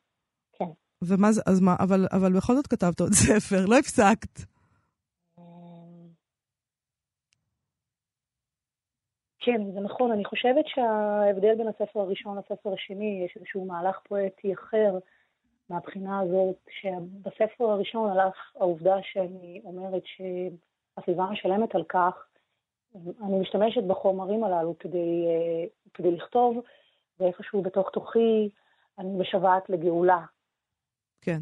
[0.52, 0.70] כן.
[1.02, 4.38] ומה זה, אז מה, אבל, אבל בכל זאת כתבת עוד ספר, לא הפסקת.
[5.38, 5.42] אמ,
[9.40, 10.12] כן, זה נכון.
[10.12, 14.98] אני חושבת שההבדל בין הספר הראשון לספר השני, יש איזשהו מהלך פואטי אחר
[15.70, 22.26] מהבחינה הזאת, שבספר הראשון הלך העובדה שאני אומרת שהסביבה משלמת על כך,
[22.94, 26.64] אני משתמשת בחומרים הללו כדי, אה, כדי לכתוב,
[27.20, 28.50] ואיפשהו בתוך תוכי
[28.98, 30.24] אני משוועת לגאולה.
[31.20, 31.38] כן.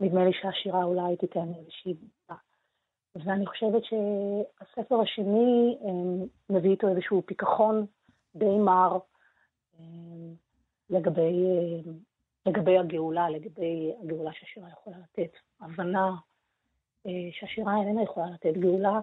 [0.00, 1.94] נדמה לי שהשירה אולי תיתן איזושהי...
[3.14, 7.86] ואני חושבת שהספר השני אה, מביא איתו איזשהו פיכחון
[8.34, 8.98] די מר
[9.78, 9.84] אה,
[10.90, 11.44] לגבי,
[12.46, 15.32] לגבי הגאולה, לגבי הגאולה שהשירה יכולה לתת.
[15.60, 16.10] הבנה
[17.30, 19.00] שהשירה איננה יכולה לתת גאולה.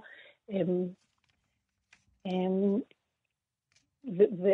[2.28, 2.80] אמ,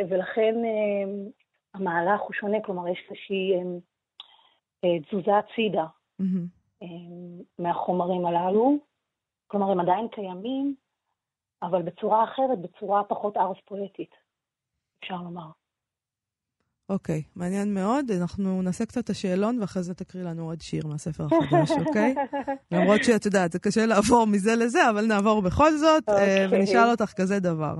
[0.10, 1.30] ולכן אמ,
[1.74, 3.80] המהלך הוא שונה, כלומר יש איזושהי אמ,
[4.84, 5.86] אה, תזוזה הצידה
[7.60, 8.78] מהחומרים הללו,
[9.48, 10.76] כלומר הם עדיין קיימים,
[11.64, 14.16] אבל בצורה אחרת, בצורה פחות ארס פואטית,
[15.00, 15.62] אפשר לומר.
[16.89, 18.12] אוקיי, okay, מעניין מאוד.
[18.12, 22.15] אנחנו נעשה קצת את השאלון, ואחרי זה תקריא לנו עוד שיר מהספר החדש, אוקיי?
[22.17, 22.52] Okay?
[22.72, 26.12] למרות שאת יודעת, זה קשה לעבור מזה לזה, אבל נעבור בכל זאת, okay.
[26.12, 26.60] uh, אוקיי.
[26.60, 27.76] ונשאל אותך כזה דבר.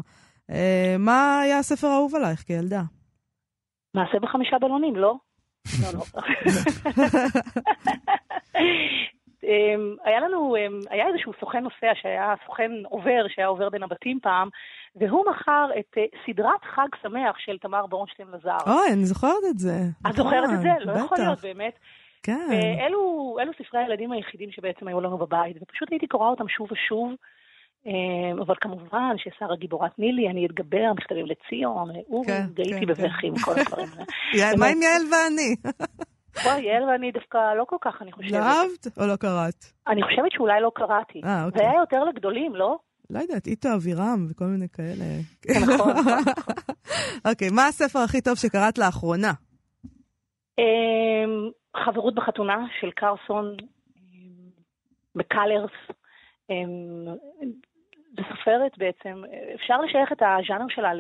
[0.52, 0.54] Uh,
[1.00, 2.82] מה היה הספר האהוב עלייך כילדה?
[3.96, 5.16] מעשה בחמישה בלונים, לא?
[5.84, 6.04] לא, לא.
[9.44, 14.20] אמ, היה לנו, אמ, היה איזשהו סוכן נוסע שהיה סוכן עובר, שהיה עובר בין הבתים
[14.22, 14.50] פעם,
[14.96, 18.58] והוא מכר את אה, סדרת חג שמח של תמר ברונשטיין לזר.
[18.68, 19.78] אוי, אני זוכרת את זה.
[20.10, 20.70] את זוכרת את זה?
[20.80, 21.74] לא יכול להיות באמת.
[22.24, 22.50] כן.
[22.88, 27.12] אלו, אלו ספרי הילדים היחידים שבעצם היו לנו בבית, ופשוט הייתי קוראה אותם שוב ושוב.
[27.86, 33.30] אמ, אבל כמובן ששרה גיבורת נילי, אני אתגבר, מכתבים לציון, אורי, כן, גאיתי כן, בבכי
[33.30, 33.38] כן.
[33.38, 33.88] כל הדברים
[34.34, 34.56] האלה.
[34.60, 35.56] מה עם יעל ואני?
[36.46, 38.32] וואי, יעל ואני דווקא לא כל כך, אני חושבת.
[38.32, 39.66] לא אהבת או לא קראת?
[39.88, 41.22] אני חושבת שאולי לא קראתי.
[41.26, 41.62] אה, אוקיי.
[41.62, 42.78] זה היה יותר לגדולים, לא?
[43.10, 45.06] לא יודעת, איתו אבירם וכל מיני כאלה.
[45.74, 46.34] נכון, נכון.
[47.30, 49.32] אוקיי, מה הספר הכי טוב שקראת לאחרונה?
[50.60, 53.56] אמ, חברות בחתונה של קרסון,
[55.16, 55.72] מקלרס.
[56.50, 57.06] אמ,
[58.18, 59.24] זו סופרת בעצם,
[59.56, 60.92] אפשר לשייך את הז'אנר שלה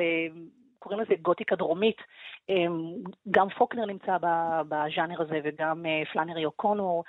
[0.83, 1.97] קוראים לזה גותיקה דרומית.
[2.49, 2.93] אמ,
[3.31, 4.17] גם פוקנר נמצא
[4.69, 7.03] בז'אנר הזה וגם אה, פלאנרי אוקונור.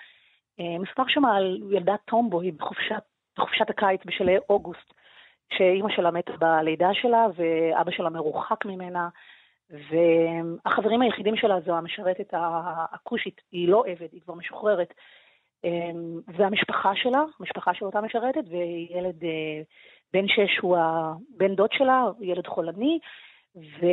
[0.61, 3.03] אה, מספר שם על ילדת טומבוי בחופשת,
[3.39, 4.95] בחופשת הקיץ בשלהי אוגוסט,
[5.53, 9.09] שאימא שלה מתה בלידה שלה ואבא שלה מרוחק ממנה.
[9.71, 12.35] והחברים היחידים שלה זו המשרתת
[12.93, 14.95] הכושית, היא לא עבד, היא כבר משוחררת.
[15.65, 19.63] אמ, והמשפחה שלה, המשפחה של אותה משרתת, וילד אה,
[20.13, 22.99] בן שש הוא הבן דוד שלה, ילד חולני,
[23.57, 23.87] ו...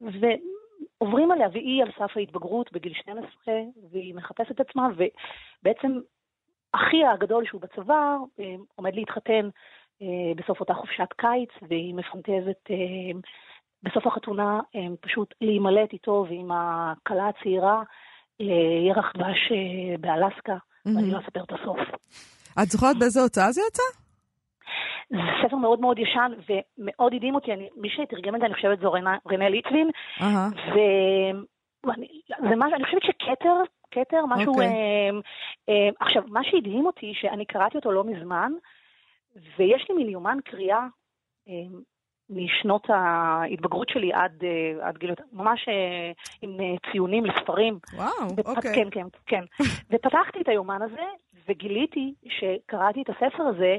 [0.00, 3.54] ועוברים עליה, והיא על סף ההתבגרות בגיל 12,
[3.90, 5.98] והיא מחפשת את עצמה, ובעצם
[6.72, 9.48] אחיה הגדול שהוא בצבא אה, עומד להתחתן
[10.02, 13.18] אה, בסוף אותה חופשת קיץ, והיא מפנטזת אה,
[13.82, 14.60] בסוף החתונה
[15.00, 17.82] פשוט להימלט איתו ועם הכלה הצעירה
[18.40, 19.52] לירח דבש
[20.00, 20.90] באלסקה, mm-hmm.
[20.96, 21.78] ואני לא אספר את הסוף.
[22.62, 24.07] את זוכרת באיזה הוצאה זה יצא?
[25.10, 28.80] זה ספר מאוד מאוד ישן ומאוד הדהים אותי, אני, מי שתרגם את זה, אני חושבת,
[28.80, 30.24] זו רנה, רנה ליטווין, uh-huh.
[31.82, 33.54] וזה משהו, אני חושבת שכתר,
[33.90, 34.52] כתר, משהו...
[34.52, 34.56] Okay.
[34.56, 34.66] אוקיי.
[34.66, 35.10] אה,
[35.68, 38.52] אה, עכשיו, מה שהדהים אותי, שאני קראתי אותו לא מזמן,
[39.58, 40.86] ויש לי מין יומן קריאה
[41.48, 41.78] אה,
[42.30, 47.78] משנות ההתבגרות שלי עד, אה, עד גיל, ממש אה, עם אה, ציונים לספרים.
[47.94, 48.46] וואו, ופ...
[48.46, 48.74] אוקיי.
[48.74, 49.44] כן, כן, כן.
[49.90, 51.06] ופתחתי את היומן הזה,
[51.48, 53.76] וגיליתי שקראתי את הספר הזה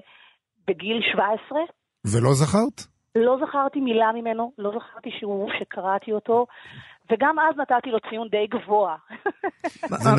[0.69, 1.59] בגיל 17.
[2.05, 2.77] ולא זכרת?
[3.15, 6.45] לא זכרתי מילה ממנו, לא זכרתי שהוא, שקראתי אותו,
[7.11, 8.95] וגם אז נתתי לו ציון די גבוה.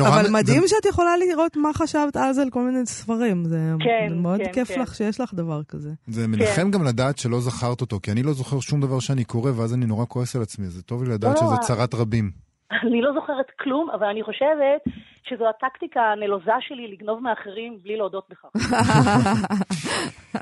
[0.09, 3.45] אבל מדהים שאת יכולה לראות מה חשבת אז על כל מיני ספרים.
[3.45, 4.81] זה כן, מאוד כן, כיף כן.
[4.81, 5.89] לך שיש לך דבר כזה.
[6.07, 9.51] זה מנחם גם לדעת שלא זכרת אותו, כי אני לא זוכר שום דבר שאני קורא,
[9.51, 10.65] ואז אני נורא כועס על עצמי.
[10.65, 12.50] זה טוב לי לדעת לא, שזה צרת רבים.
[12.83, 14.81] אני לא זוכרת כלום, אבל אני חושבת
[15.23, 18.49] שזו הטקטיקה הנלוזה שלי לגנוב מאחרים בלי להודות בכך.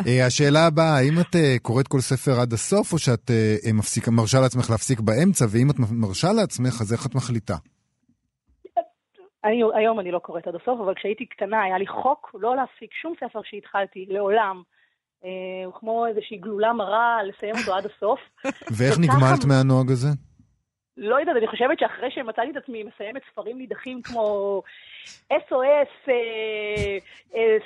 [0.08, 4.39] אה, השאלה הבאה, האם את אה, קוראת כל ספר עד הסוף, או שאת אה, מרשה
[4.39, 7.56] לעצמך להפסיק באמצע, ואם את מרשה לעצמך, אז איך את מחליטה?
[9.44, 12.94] אני, היום אני לא קוראת עד הסוף, אבל כשהייתי קטנה היה לי חוק לא להפסיק
[13.02, 14.62] שום ספר שהתחלתי, לעולם.
[15.26, 18.20] אה, כמו איזושהי גלולה מרה, לסיים אותו עד הסוף.
[18.78, 20.29] ואיך נגמלת מהנוהג הזה?
[21.02, 24.62] לא יודעת, אני חושבת שאחרי שמצאתי את עצמי מסיימת ספרים נידחים כמו
[25.34, 26.10] SOS,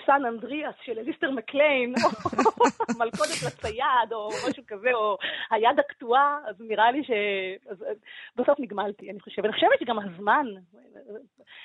[0.06, 2.10] סן אנדריאס של אליסטר מקליין, או
[3.00, 5.18] מלכודת לצייד, או משהו כזה, או
[5.52, 9.46] היד הקטועה, אז נראה לי שבסוף נגמלתי, אני חושבת.
[9.46, 10.46] אני חושבת שגם הזמן...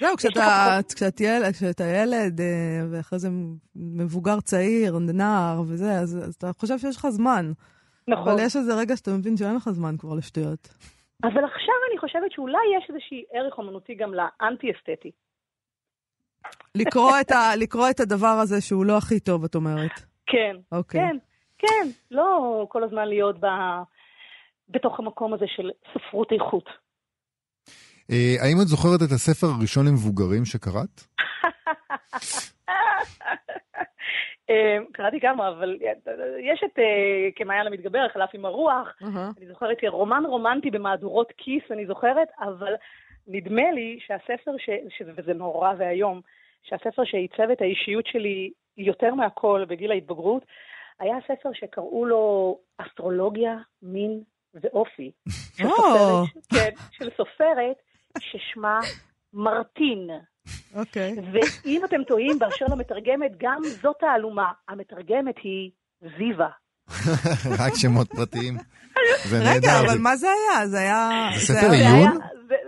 [0.01, 0.79] זהו, כשאתה,
[1.85, 3.29] ילד, אה, ואחרי זה
[3.77, 7.53] מבוגר צעיר, נער וזה, אז אתה חושב שיש לך זמן.
[8.09, 8.29] נכון.
[8.29, 10.69] אבל יש איזה רגע שאתה מבין שאין לך זמן כבר לשטויות.
[11.23, 15.11] אבל עכשיו אני חושבת שאולי יש איזושהי ערך אומנותי גם לאנטי-אסתטי.
[16.75, 19.91] לקרוא את, ה, לקרוא את הדבר הזה שהוא לא הכי טוב, את אומרת.
[20.27, 20.77] כן, okay.
[20.77, 21.01] אוקיי.
[21.01, 21.17] כן,
[21.59, 21.89] כן.
[22.11, 23.47] לא כל הזמן להיות ב,
[24.69, 26.65] בתוך המקום הזה של ספרות איכות.
[28.11, 31.01] אה, האם את זוכרת את הספר הראשון למבוגרים שקראת?
[34.51, 35.79] אה, קראתי כמה, אבל
[36.41, 38.97] יש את אה, כמעיין המתגבר, חלף עם הרוח.
[39.39, 42.75] אני זוכרת רומן רומנטי במהדורות כיס, אני זוכרת, אבל
[43.27, 44.51] נדמה לי שהספר,
[45.17, 46.21] וזה נורא ואיום,
[46.63, 50.43] שהספר שעיצב את האישיות שלי יותר מהכל בגיל ההתבגרות,
[51.01, 54.23] היה ספר שקראו לו אסטרולוגיה, מין
[54.55, 55.11] ואופי.
[55.57, 57.77] של סופרת, כן, של סופרת
[58.19, 58.81] ששמה
[59.33, 60.11] מרטין.
[60.75, 61.15] אוקיי.
[61.19, 61.39] Okay.
[61.65, 64.53] ואם אתם טועים באשר למתרגמת, גם זאת תעלומה.
[64.69, 65.71] המתרגמת היא
[66.19, 66.49] זיווה.
[67.61, 68.57] רק שמות פרטיים.
[69.31, 69.57] זה נהדר.
[69.57, 70.67] רגע, אבל מה זה היה?
[70.67, 71.29] זה היה...
[71.35, 72.19] זה ספר עיון?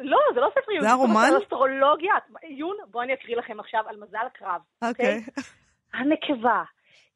[0.03, 0.81] לא, זה לא ספר עיון.
[0.81, 1.29] זה היה רומן?
[1.31, 2.15] זה אסטרולוגיה.
[2.43, 4.61] עיון, בואו אני אקריא לכם עכשיו על מזל הקרב.
[4.85, 5.25] אוקיי.
[5.95, 6.63] הנקבה.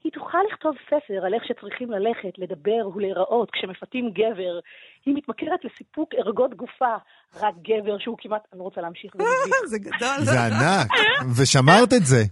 [0.04, 4.60] היא תוכל לכתוב ספר על איך שצריכים ללכת, לדבר ולהיראות כשמפתים גבר.
[5.06, 6.94] היא מתמכרת לסיפוק ערגות גופה.
[7.36, 8.42] רק גבר שהוא כמעט...
[8.52, 9.12] אני לא רוצה להמשיך.
[9.66, 10.24] זה גדול.
[10.24, 10.88] זה ענק,
[11.36, 12.22] ושמרת את זה.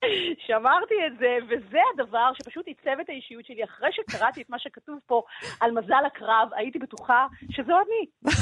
[0.46, 3.64] שמרתי את זה, וזה הדבר שפשוט עיצב את האישיות שלי.
[3.64, 5.22] אחרי שקראתי את מה שכתוב פה
[5.60, 8.32] על מזל הקרב, הייתי בטוחה שזו אני.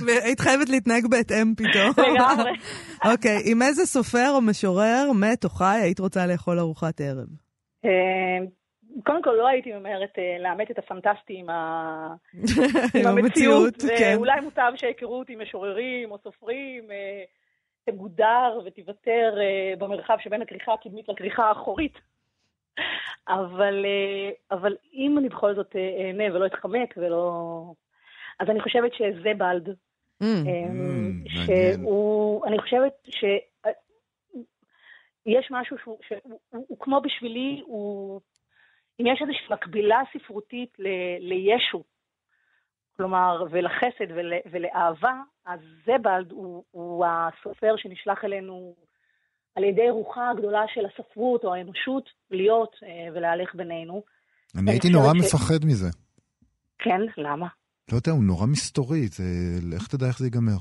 [0.06, 2.06] והיית חייבת להתנהג בהתאם פתאום.
[2.14, 2.52] לגמרי.
[3.04, 7.26] אוקיי, עם איזה סופר או משורר, מת או חי, היית רוצה לאכול ארוחת ערב?
[9.04, 11.46] קודם כל, לא הייתי ממהרת לאמת את הפנטסטי עם,
[13.00, 14.14] עם המציאות, כן.
[14.16, 16.84] ואולי מוטב שהיכרו אותי משוררים או סופרים.
[17.84, 21.98] תגודר ותיוותר uh, במרחב שבין הכריכה הקדמית לכריכה האחורית.
[23.28, 23.84] אבל,
[24.50, 27.62] אבל אם אני בכל זאת אענה ולא אתחמק ולא...
[28.40, 29.68] אז אני חושבת שזה בלד.
[29.68, 30.24] Mm.
[30.24, 33.40] Um, שהוא, אני חושבת שיש
[35.50, 36.18] משהו שהוא, שהוא
[36.50, 38.20] הוא, הוא כמו בשבילי, הוא,
[39.02, 40.86] אם יש איזושהי מקבילה ספרותית ל,
[41.20, 41.82] לישו,
[42.96, 45.14] כלומר, ולחסד ול, ולאהבה,
[45.46, 48.74] אז זבלד הוא, הוא הסופר שנשלח אלינו
[49.54, 54.02] על ידי רוחה הגדולה של הספרות או האנושות להיות אה, ולהלך בינינו.
[54.58, 55.16] אני הייתי נורא ש...
[55.18, 55.88] מפחד מזה.
[56.78, 57.46] כן, למה?
[57.92, 59.24] לא יודע, הוא נורא מסתורי, זה...
[59.74, 60.58] איך תדע איך זה ייגמר?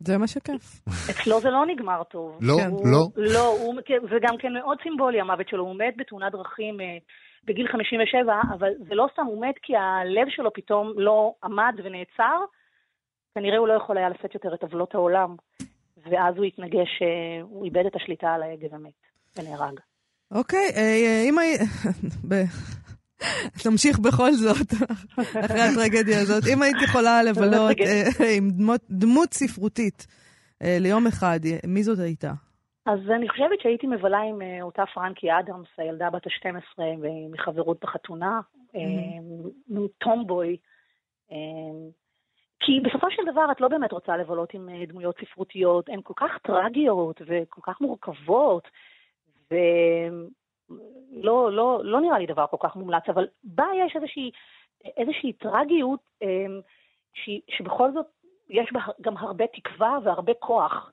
[0.00, 0.82] זה מה שכיף.
[1.10, 2.38] אצלו זה לא נגמר טוב.
[2.40, 3.08] לא, הוא, לא.
[3.16, 6.98] לא, הוא, זה גם כן מאוד סימבולי המוות שלו, הוא מת בתאונת דרכים אה,
[7.46, 12.36] בגיל 57, אבל זה לא סתם, הוא מת כי הלב שלו פתאום לא עמד ונעצר,
[13.34, 15.36] כנראה הוא לא יכול היה לשאת יותר את עוולות העולם,
[16.10, 17.02] ואז הוא התנגש,
[17.42, 18.92] הוא איבד את השליטה על ההגה ומת,
[19.38, 19.80] ונהרג.
[20.30, 20.68] אוקיי,
[21.28, 21.60] אם היית...
[23.62, 24.72] תמשיך בכל זאת,
[25.44, 26.42] אחרי הטרגדיה הזאת.
[26.52, 27.76] אם היית יכולה לבלות
[28.36, 28.50] עם
[28.90, 30.06] דמות ספרותית
[30.60, 32.32] ליום אחד, מי זאת הייתה?
[32.86, 36.82] אז אני חושבת שהייתי מבלה עם אה, אותה פרנקי אדמס, הילדה בת ה-12,
[37.30, 38.40] מחברות בחתונה,
[38.72, 39.78] mm-hmm.
[39.98, 40.56] טומבוי.
[42.60, 46.38] כי בסופו של דבר את לא באמת רוצה לבלות עם דמויות ספרותיות, הן כל כך
[46.42, 48.68] טרגיות וכל כך מורכבות,
[49.50, 54.30] ולא לא, לא נראה לי דבר כל כך מומלץ, אבל בה יש איזושהי,
[54.96, 56.00] איזושהי טרגיות
[57.14, 58.06] ש, שבכל זאת
[58.50, 60.92] יש בה גם הרבה תקווה והרבה כוח.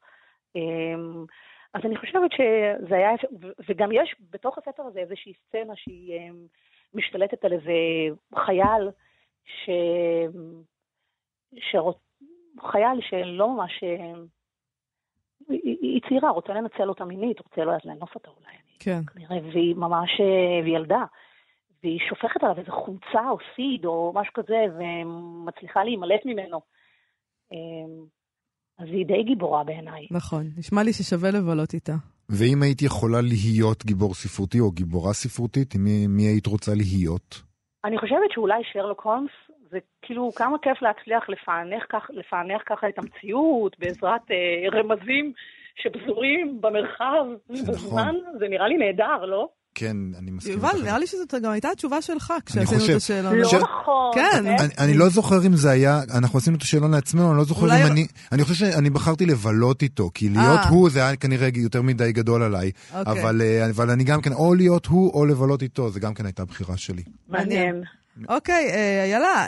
[1.73, 3.09] אז אני חושבת שזה היה,
[3.69, 6.45] וגם יש בתוך הספר הזה איזושהי סצנה שהיא אמ,
[6.93, 7.71] משתלטת על איזה
[8.35, 8.89] חייל,
[9.45, 9.69] ש...
[11.55, 11.97] שרוצ...
[12.71, 13.83] חייל שלא ממש...
[13.83, 14.25] אמ,
[15.49, 18.99] היא צעירה, רוצה לנצל אותה מינית, רוצה לאנוס אותה אולי, כן.
[19.13, 20.19] כנראה, והיא ממש,
[20.63, 21.03] והיא ילדה.
[21.83, 26.61] והיא שופכת עליו איזה חומצה או סיד או משהו כזה, ומצליחה להימלט ממנו.
[28.83, 30.07] אז היא די גיבורה בעיניי.
[30.11, 31.93] נכון, נשמע לי ששווה לבלות איתה.
[32.29, 37.41] ואם היית יכולה להיות גיבור ספרותי או גיבורה ספרותית, מי, מי היית רוצה להיות?
[37.85, 39.31] אני חושבת שאולי שרלוק הולמס,
[39.71, 45.33] זה כאילו כמה כיף להצליח לפענח, כך, לפענח ככה את המציאות בעזרת אה, רמזים
[45.75, 47.65] שפזורים במרחב, נכון.
[47.67, 49.49] בזמן, זה נראה לי נהדר, לא?
[49.75, 50.53] כן, אני מסכים.
[50.53, 53.35] יובל, נראה לי שזאת גם הייתה התשובה שלך כשעשינו את השאלון.
[53.35, 54.11] לא נכון.
[54.15, 54.45] כן.
[54.77, 57.91] אני לא זוכר אם זה היה, אנחנו עשינו את השאלון לעצמנו, אני לא זוכר אם
[57.91, 60.69] אני, אני חושב שאני בחרתי לבלות איתו, כי להיות אה.
[60.69, 62.71] הוא זה היה כנראה יותר מדי גדול עליי.
[62.95, 63.23] אוקיי.
[63.23, 66.45] אה, אבל אני גם כן, או להיות הוא או לבלות איתו, זה גם כן הייתה
[66.45, 67.03] בחירה שלי.
[67.29, 67.83] מעניין.
[68.29, 69.47] אוקיי, אה, איילה,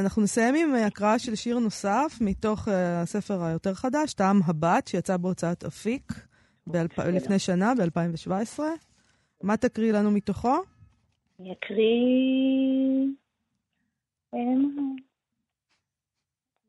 [0.00, 2.68] אנחנו נסיים עם הקראה של שיר נוסף מתוך
[3.02, 6.12] הספר היותר חדש, טעם הבת, שיצא בהוצאת אפיק
[7.06, 8.60] לפני שנה, ב-2017.
[9.42, 10.56] מה תקריא לנו מתוכו?
[11.40, 13.16] אני אקריא...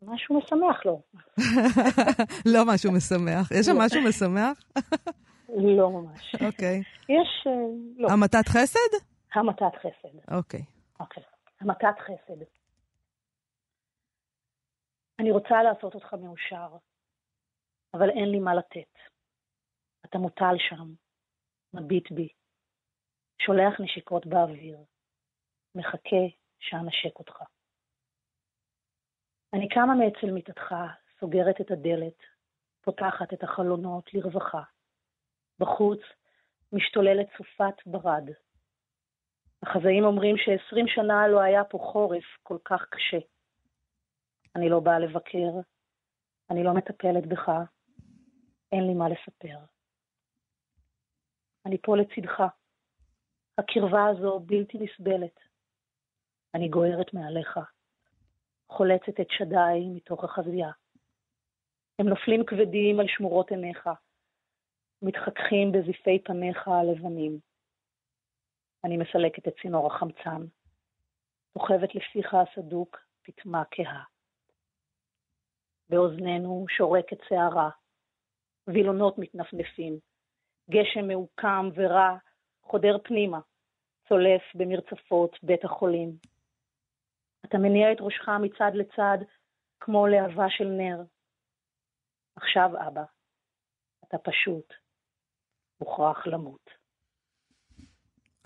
[0.02, 1.02] משהו משמח לו.
[2.54, 3.52] לא משהו משמח.
[3.52, 4.64] יש שם משהו משמח?
[5.50, 6.36] לא ממש.
[6.36, 6.82] אוקיי.
[7.10, 7.48] יש...
[7.48, 7.52] אה,
[7.98, 8.08] לא.
[8.12, 9.06] המתת חסד?
[9.34, 10.36] המתת חסד.
[10.38, 10.62] אוקיי.
[11.00, 11.24] אוקיי.
[11.62, 12.42] המתת חסד.
[15.20, 16.78] אני רוצה לעשות אותך מאושר,
[17.94, 18.94] אבל אין לי מה לתת.
[20.06, 20.94] אתה מוטל שם,
[21.74, 22.28] מביט בי,
[23.48, 24.78] שולח נשיקות באוויר,
[25.76, 26.24] מחכה
[26.60, 27.44] שאנשק אותך.
[29.54, 30.76] אני קמה מאצל מיטתך,
[31.20, 32.18] סוגרת את הדלת,
[32.82, 34.64] פותחת את החלונות לרווחה.
[35.60, 36.00] בחוץ
[36.74, 38.24] משתוללת סופת ברד.
[39.64, 43.20] החזאים אומרים שעשרים שנה לא היה פה חורף כל כך קשה.
[44.56, 45.52] אני לא באה לבקר,
[46.50, 47.50] אני לא מטפלת בך,
[48.72, 49.58] אין לי מה לספר.
[51.66, 52.44] אני פה לצדך,
[53.58, 55.40] הקרבה הזו בלתי נסבלת.
[56.56, 57.60] אני גוערת מעליך,
[58.70, 60.72] חולצת את שדיי מתוך החזייה.
[62.00, 63.90] הם נופלים כבדים על שמורות עיניך,
[65.02, 67.40] מתחככים בזיפי פניך הלבנים.
[68.84, 70.42] אני מסלקת את צינור החמצן,
[71.54, 74.04] סוחבת לפיך הסדוק פטמה כהה.
[75.90, 77.70] באוזנינו שורקת שערה,
[78.68, 80.00] וילונות מתנפנפים,
[80.70, 82.18] גשם מעוקם ורע
[82.72, 83.40] חודר פנימה,
[84.10, 86.18] צולף במרצפות בית החולים.
[87.46, 89.18] אתה מניע את ראשך מצד לצד
[89.80, 91.04] כמו להבה של נר.
[92.36, 93.04] עכשיו, אבא,
[94.08, 94.74] אתה פשוט
[95.82, 96.70] מוכרח למות.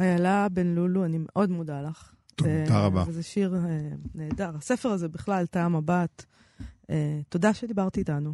[0.02, 2.16] איילה בן לולו, אני מאוד מודה לך.
[2.36, 3.02] תודה רבה.
[3.08, 4.50] וזה שיר uh, נהדר.
[4.56, 6.26] הספר הזה בכלל, טעם הבת.
[6.62, 6.94] Uh,
[7.30, 8.34] תודה שדיברת איתנו.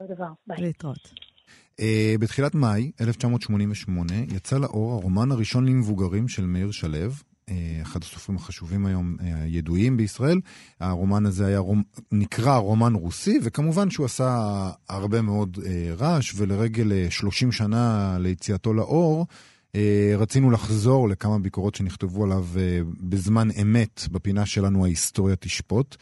[0.00, 0.56] אותו דבר, ביי.
[0.60, 1.31] להתראות.
[1.82, 8.36] Uh, בתחילת מאי 1988 יצא לאור הרומן הראשון למבוגרים של מאיר שלו, uh, אחד הסופרים
[8.38, 10.40] החשובים היום, uh, הידועים בישראל.
[10.80, 11.82] הרומן הזה היה רומ...
[12.12, 15.58] נקרא רומן רוסי, וכמובן שהוא עשה הרבה מאוד
[15.98, 19.26] רעש, ולרגל uh, 30 שנה ליציאתו לאור,
[20.18, 22.46] רצינו לחזור לכמה ביקורות שנכתבו עליו
[23.00, 25.96] בזמן אמת בפינה שלנו ההיסטוריה תשפוט.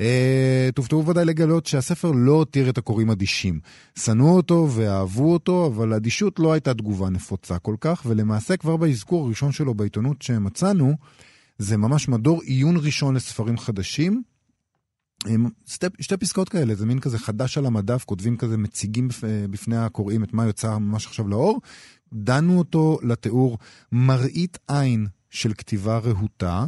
[0.00, 3.60] אה, תופתעו ודאי לגלות שהספר לא הותיר את הקוראים אדישים.
[3.98, 9.26] שנאו אותו ואהבו אותו, אבל אדישות לא הייתה תגובה נפוצה כל כך, ולמעשה כבר באזכור
[9.26, 10.96] הראשון שלו בעיתונות שמצאנו,
[11.58, 14.22] זה ממש מדור עיון ראשון לספרים חדשים.
[15.66, 19.08] שתי, שתי פסקאות כאלה, זה מין כזה חדש על המדף, כותבים כזה, מציגים
[19.50, 21.60] בפני הקוראים את מה יוצא ממש עכשיו לאור.
[22.12, 23.58] דנו אותו לתיאור
[23.92, 26.66] מראית עין של כתיבה רהוטה.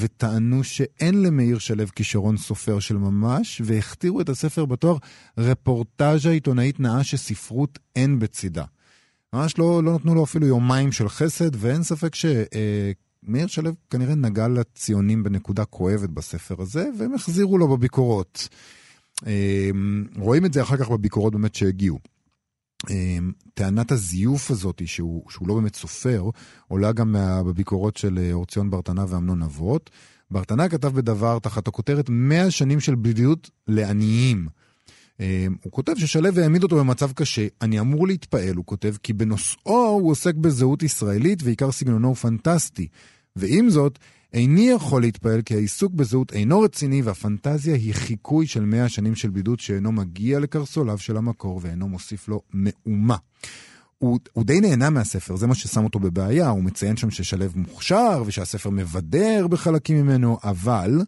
[0.00, 4.96] וטענו שאין למאיר שלו כישרון סופר של ממש, והכתירו את הספר בתואר
[5.38, 8.64] רפורטאז'ה עיתונאית נאה שספרות אין בצידה.
[9.32, 14.14] ממש לא, לא נתנו לו אפילו יומיים של חסד, ואין ספק שמאיר אה, שלו כנראה
[14.14, 18.48] נגע לציונים בנקודה כואבת בספר הזה, והם החזירו לו בביקורות.
[19.26, 19.70] אה,
[20.16, 21.98] רואים את זה אחר כך בביקורות באמת שהגיעו.
[23.54, 26.30] טענת הזיוף הזאת, שהוא, שהוא לא באמת סופר,
[26.68, 27.16] עולה גם
[27.46, 29.90] בביקורות של אורציון ברטנה ואמנון אבות.
[30.30, 34.48] ברטנה כתב בדבר תחת הכותרת 100 שנים של בדידות לעניים.
[35.62, 40.10] הוא כותב ששלו העמיד אותו במצב קשה, אני אמור להתפעל, הוא כותב, כי בנושאו הוא
[40.10, 42.88] עוסק בזהות ישראלית ועיקר סגנונו הוא פנטסטי.
[43.36, 43.98] ועם זאת,
[44.32, 49.30] איני יכול להתפעל כי העיסוק בזהות אינו רציני והפנטזיה היא חיקוי של מאה שנים של
[49.30, 53.16] בידוד שאינו מגיע לקרסוליו של המקור ואינו מוסיף לו מאומה.
[53.98, 58.22] הוא, הוא די נהנה מהספר, זה מה ששם אותו בבעיה, הוא מציין שם ששלו מוכשר
[58.26, 61.00] ושהספר מבדר בחלקים ממנו, אבל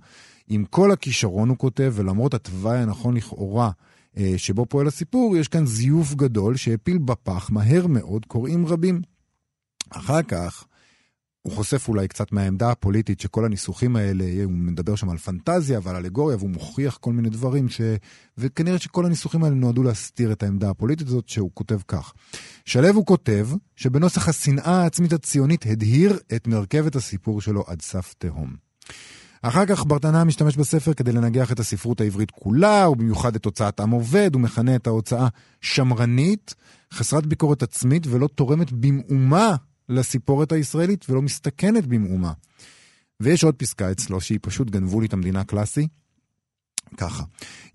[0.49, 3.71] עם כל הכישרון הוא כותב, ולמרות התוואי הנכון לכאורה
[4.17, 9.03] אה, שבו פועל הסיפור, יש כאן זיוף גדול שהפיל בפח מהר מאוד קוראים רבים.
[9.91, 10.65] אחר כך,
[11.43, 15.97] הוא חושף אולי קצת מהעמדה הפוליטית שכל הניסוחים האלה, הוא מדבר שם על פנטזיה ועל
[15.97, 17.81] אלגוריה, והוא מוכיח כל מיני דברים, ש...
[18.39, 22.13] וכנראה שכל הניסוחים האלה נועדו להסתיר את העמדה הפוליטית הזאת, שהוא כותב כך.
[22.65, 28.57] שלו הוא כותב שבנוסח השנאה העצמית הציונית הדהיר את מרכבת הסיפור שלו עד סף תהום.
[29.43, 33.91] אחר כך ברטנה משתמש בספר כדי לנגח את הספרות העברית כולה, ובמיוחד את הוצאת עם
[33.91, 35.29] עובד, הוא מכנה את ההוצאה
[35.61, 36.55] שמרנית,
[36.95, 39.57] חסרת ביקורת עצמית ולא תורמת במאומה
[39.91, 42.33] לסיפורת הישראלית ולא מסתכנת במאומה.
[43.21, 45.89] ויש עוד פסקה אצלו שהיא פשוט גנבו לי את המדינה קלאסי.
[46.97, 47.23] ככה,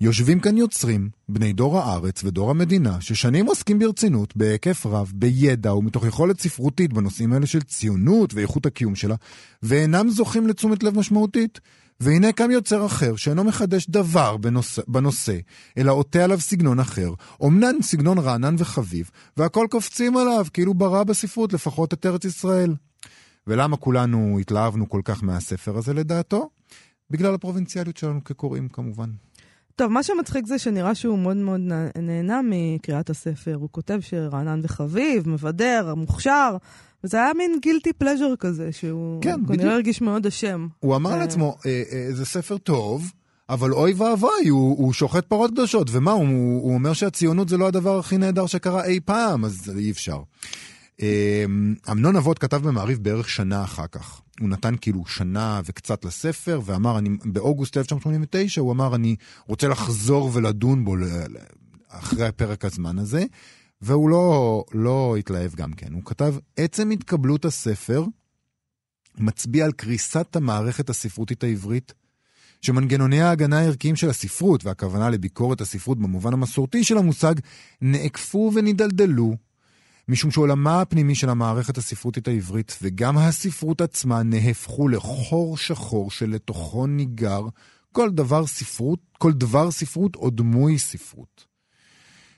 [0.02, 6.06] יושבים כאן יוצרים, בני דור הארץ ודור המדינה, ששנים עוסקים ברצינות, בהיקף רב, בידע ומתוך
[6.06, 9.16] יכולת ספרותית בנושאים האלה של ציונות ואיכות הקיום שלה,
[9.64, 11.60] ואינם זוכים לתשומת לב משמעותית.
[12.00, 15.38] והנה קם יוצר אחר, שאינו מחדש דבר בנושא, בנושא
[15.78, 21.54] אלא עוטה עליו סגנון אחר, אמנם סגנון רענן וחביב, והכל קופצים עליו, כאילו ברא בספרות
[21.54, 22.76] לפחות את ארץ ישראל.
[23.48, 26.50] ולמה כולנו התלהבנו כל כך מהספר הזה לדעתו?
[27.10, 29.10] בגלל הפרובינציאליות שלנו כקוראים כמובן.
[29.76, 31.62] טוב, מה שמצחיק זה שנראה שהוא מאוד מאוד
[32.02, 33.56] נהנה מקריאת הספר.
[33.56, 36.58] הוא כותב שרענן וחביב, מבדר, מוכשר,
[37.06, 40.68] וזה היה מין גילטי פלז'ר כזה, שהוא כן, כנראה הרגיש מאוד אשם.
[40.80, 43.12] הוא אמר לעצמו, אה, אה, זה ספר טוב,
[43.50, 46.28] אבל אוי ואבוי, הוא, הוא שוחט פרות קדושות, ומה, הוא,
[46.62, 50.20] הוא אומר שהציונות זה לא הדבר הכי נהדר שקרה אי פעם, אז אי אפשר.
[51.02, 51.46] אה,
[51.92, 54.22] אמנון אבות כתב במעריב בערך שנה אחר כך.
[54.40, 59.16] הוא נתן כאילו שנה וקצת לספר, ואמר, אני, באוגוסט 1989, הוא אמר, אני
[59.48, 60.96] רוצה לחזור ולדון בו
[61.90, 63.26] אחרי פרק הזמן הזה.
[63.82, 65.94] והוא לא, לא התלהב גם כן.
[65.94, 68.04] הוא כתב, עצם התקבלות הספר
[69.18, 71.94] מצביע על קריסת המערכת הספרותית העברית,
[72.62, 77.36] שמנגנוני ההגנה הערכיים של הספרות, והכוונה לביקורת הספרות במובן המסורתי של המושג,
[77.82, 79.36] נעקפו ונדלדלו,
[80.08, 87.42] משום שעולמה הפנימי של המערכת הספרותית העברית, וגם הספרות עצמה, נהפכו לחור שחור שלתוכו ניגר
[87.92, 91.55] כל דבר ספרות, כל דבר ספרות או דמוי ספרות.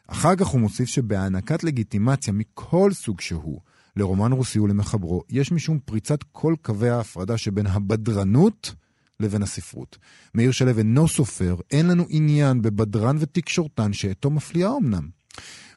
[0.08, 3.62] אחר כך הוא מוסיף שבהענקת לגיטימציה מכל סוג שהוא
[3.95, 8.74] לרומן רוסי ולמחברו, יש משום פריצת כל קווי ההפרדה שבין הבדרנות
[9.20, 9.97] לבין הספרות.
[10.36, 15.10] מאיר שלו אינו סופר, אין לנו עניין בבדרן ותקשורתן שאתו מפליאה אמנם.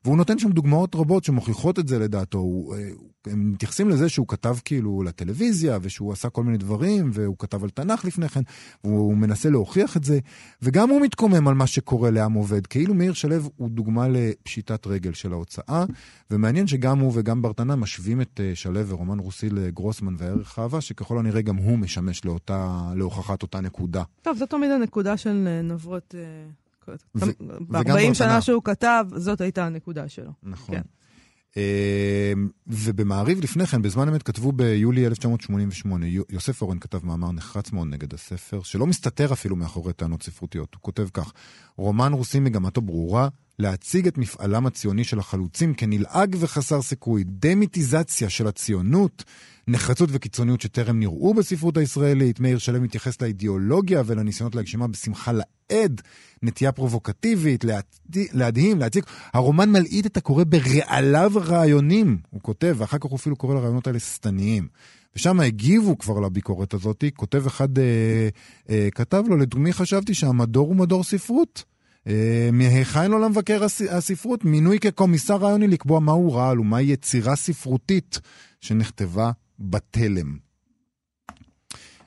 [0.05, 2.39] והוא נותן שם דוגמאות רבות שמוכיחות את זה לדעתו.
[2.39, 2.89] הוא, אה,
[3.27, 7.71] הם מתייחסים לזה שהוא כתב כאילו לטלוויזיה, ושהוא עשה כל מיני דברים, והוא כתב על
[7.71, 8.41] תנ"ך לפני כן,
[8.85, 10.19] והוא מנסה להוכיח את זה,
[10.63, 12.67] וגם הוא מתקומם על מה שקורה לעם עובד.
[12.67, 15.85] כאילו מאיר שלו הוא דוגמה לפשיטת רגל של ההוצאה,
[16.31, 21.19] ומעניין שגם הוא וגם ברטנה משווים את אה, שלו ורומן רוסי לגרוסמן וערך האהבה, שככל
[21.19, 24.03] הנראה גם הוא משמש לאותה, להוכחת אותה נקודה.
[24.23, 25.63] טוב, זו תמיד הנקודה של אה,
[27.15, 27.37] נבות...
[27.69, 30.33] ב-40 שנה שהוא כתב, זאת הייתה הנקודה שלו.
[30.43, 30.75] נכון.
[30.75, 30.83] כן.
[31.57, 37.89] אמ, ובמעריב לפני כן, בזמן אמת כתבו ביולי 1988, יוסף אורן כתב מאמר נחרץ מאוד
[37.89, 40.75] נגד הספר, שלא מסתתר אפילו מאחורי טענות ספרותיות.
[40.75, 41.33] הוא כותב כך:
[41.77, 43.29] רומן רוסי מגמתו ברורה,
[43.61, 49.25] להציג את מפעלם הציוני של החלוצים כנלעג וחסר סיכוי, דמיטיזציה של הציונות,
[49.69, 52.41] נחרצות וקיצוניות שטרם נראו בספרות הישראלית.
[52.41, 56.01] מאיר שלם מתייחס לאידיאולוגיה ולניסיונות להגשימה בשמחה לאיד,
[56.43, 57.65] נטייה פרובוקטיבית,
[58.33, 59.05] להדהים, להציג.
[59.35, 63.99] הרומן מלעיט את הקורא ברעליו רעיונים, הוא כותב, ואחר כך הוא אפילו קורא לרעיונות האלה
[63.99, 64.69] שטניים.
[65.17, 68.29] ושם הגיבו כבר לביקורת הזאת, כותב אחד אה,
[68.71, 71.70] אה, כתב לו, לדוגמי חשבתי שהמדור הוא מדור ספרות.
[72.07, 74.45] אה, מהיכן לו למבקר הספרות?
[74.45, 78.21] מינוי כקומיסר רעיוני לקבוע מהו רעל ומהי יצירה ספרותית
[78.61, 80.50] שנכתבה בתלם.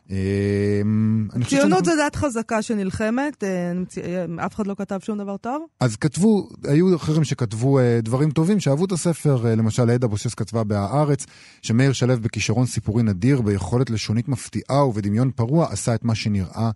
[0.10, 3.72] אמ, ציונות זה דת חזקה שנלחמת, אה,
[4.04, 5.66] אה, אף אחד לא כתב שום דבר טוב?
[5.80, 10.64] אז כתבו, היו אחרים שכתבו אה, דברים טובים, שאהבו את הספר, למשל עדה בוסס כתבה
[10.64, 11.26] ב"הארץ",
[11.62, 16.72] שמאיר שלו בכישרון סיפורי נדיר, ביכולת לשונית מפתיעה ובדמיון פרוע, עשה את מה שנראה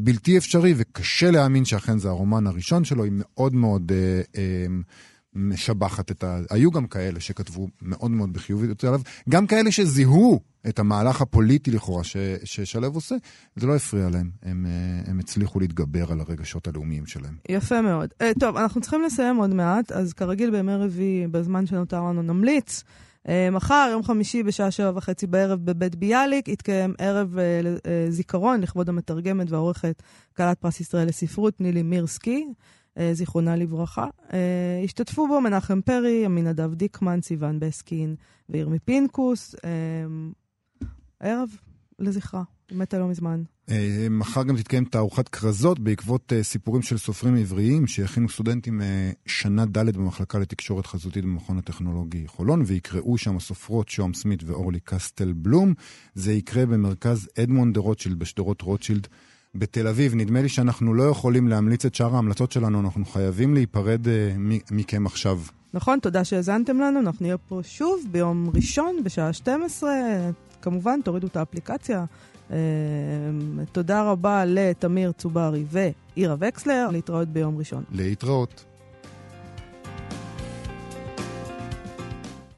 [0.00, 3.92] בלתי אפשרי, וקשה להאמין שאכן זה הרומן הראשון שלו, היא מאוד מאוד...
[5.34, 6.38] משבחת את ה...
[6.50, 12.04] היו גם כאלה שכתבו מאוד מאוד בחיוביות עליו, גם כאלה שזיהו את המהלך הפוליטי לכאורה
[12.04, 13.14] ש, ששלו עושה,
[13.56, 14.30] זה לא הפריע להם.
[14.42, 17.36] הם, אה, הם הצליחו להתגבר על הרגשות הלאומיים שלהם.
[17.48, 18.10] יפה מאוד.
[18.22, 22.82] Uh, טוב, אנחנו צריכים לסיים עוד מעט, אז כרגיל בימי רביעי, בזמן שנותר לנו, נמליץ.
[23.26, 28.60] Uh, מחר, יום חמישי, בשעה שבע וחצי בערב בבית ביאליק, יתקיים ערב uh, uh, זיכרון
[28.60, 30.02] לכבוד המתרגמת והעורכת
[30.36, 32.46] כלת פרס ישראל לספרות, נילי מירסקי.
[33.12, 34.06] זיכרונה לברכה.
[34.84, 38.14] השתתפו בו מנחם פרי, עמינדב דיקמן, סיון בסקין
[38.48, 39.54] וירמי פינקוס.
[41.20, 41.48] ערב
[41.98, 43.42] לזכרה, מתה לא מזמן.
[43.70, 49.10] אה, מחר גם תתקיים תערוכת כרזות בעקבות אה, סיפורים של סופרים עבריים שהכינו סטודנטים אה,
[49.26, 55.32] שנה ד' במחלקה לתקשורת חזותית במכון הטכנולוגי חולון, ויקראו שם הסופרות שום סמית ואורלי קסטל
[55.32, 55.74] בלום.
[56.14, 59.08] זה יקרה במרכז אדמונד דה רוטשילד בשדרות רוטשילד.
[59.54, 60.14] בתל אביב.
[60.14, 64.10] נדמה לי שאנחנו לא יכולים להמליץ את שאר ההמלצות שלנו, אנחנו חייבים להיפרד uh,
[64.70, 65.40] מכם עכשיו.
[65.74, 69.90] נכון, תודה שהאזנתם לנו, אנחנו נהיה פה שוב ביום ראשון בשעה 12.
[70.62, 72.04] כמובן, תורידו את האפליקציה.
[72.50, 72.52] Uh,
[73.72, 77.84] תודה רבה לתמיר צוברי ואירה וקסלר, להתראות ביום ראשון.
[77.90, 78.64] להתראות.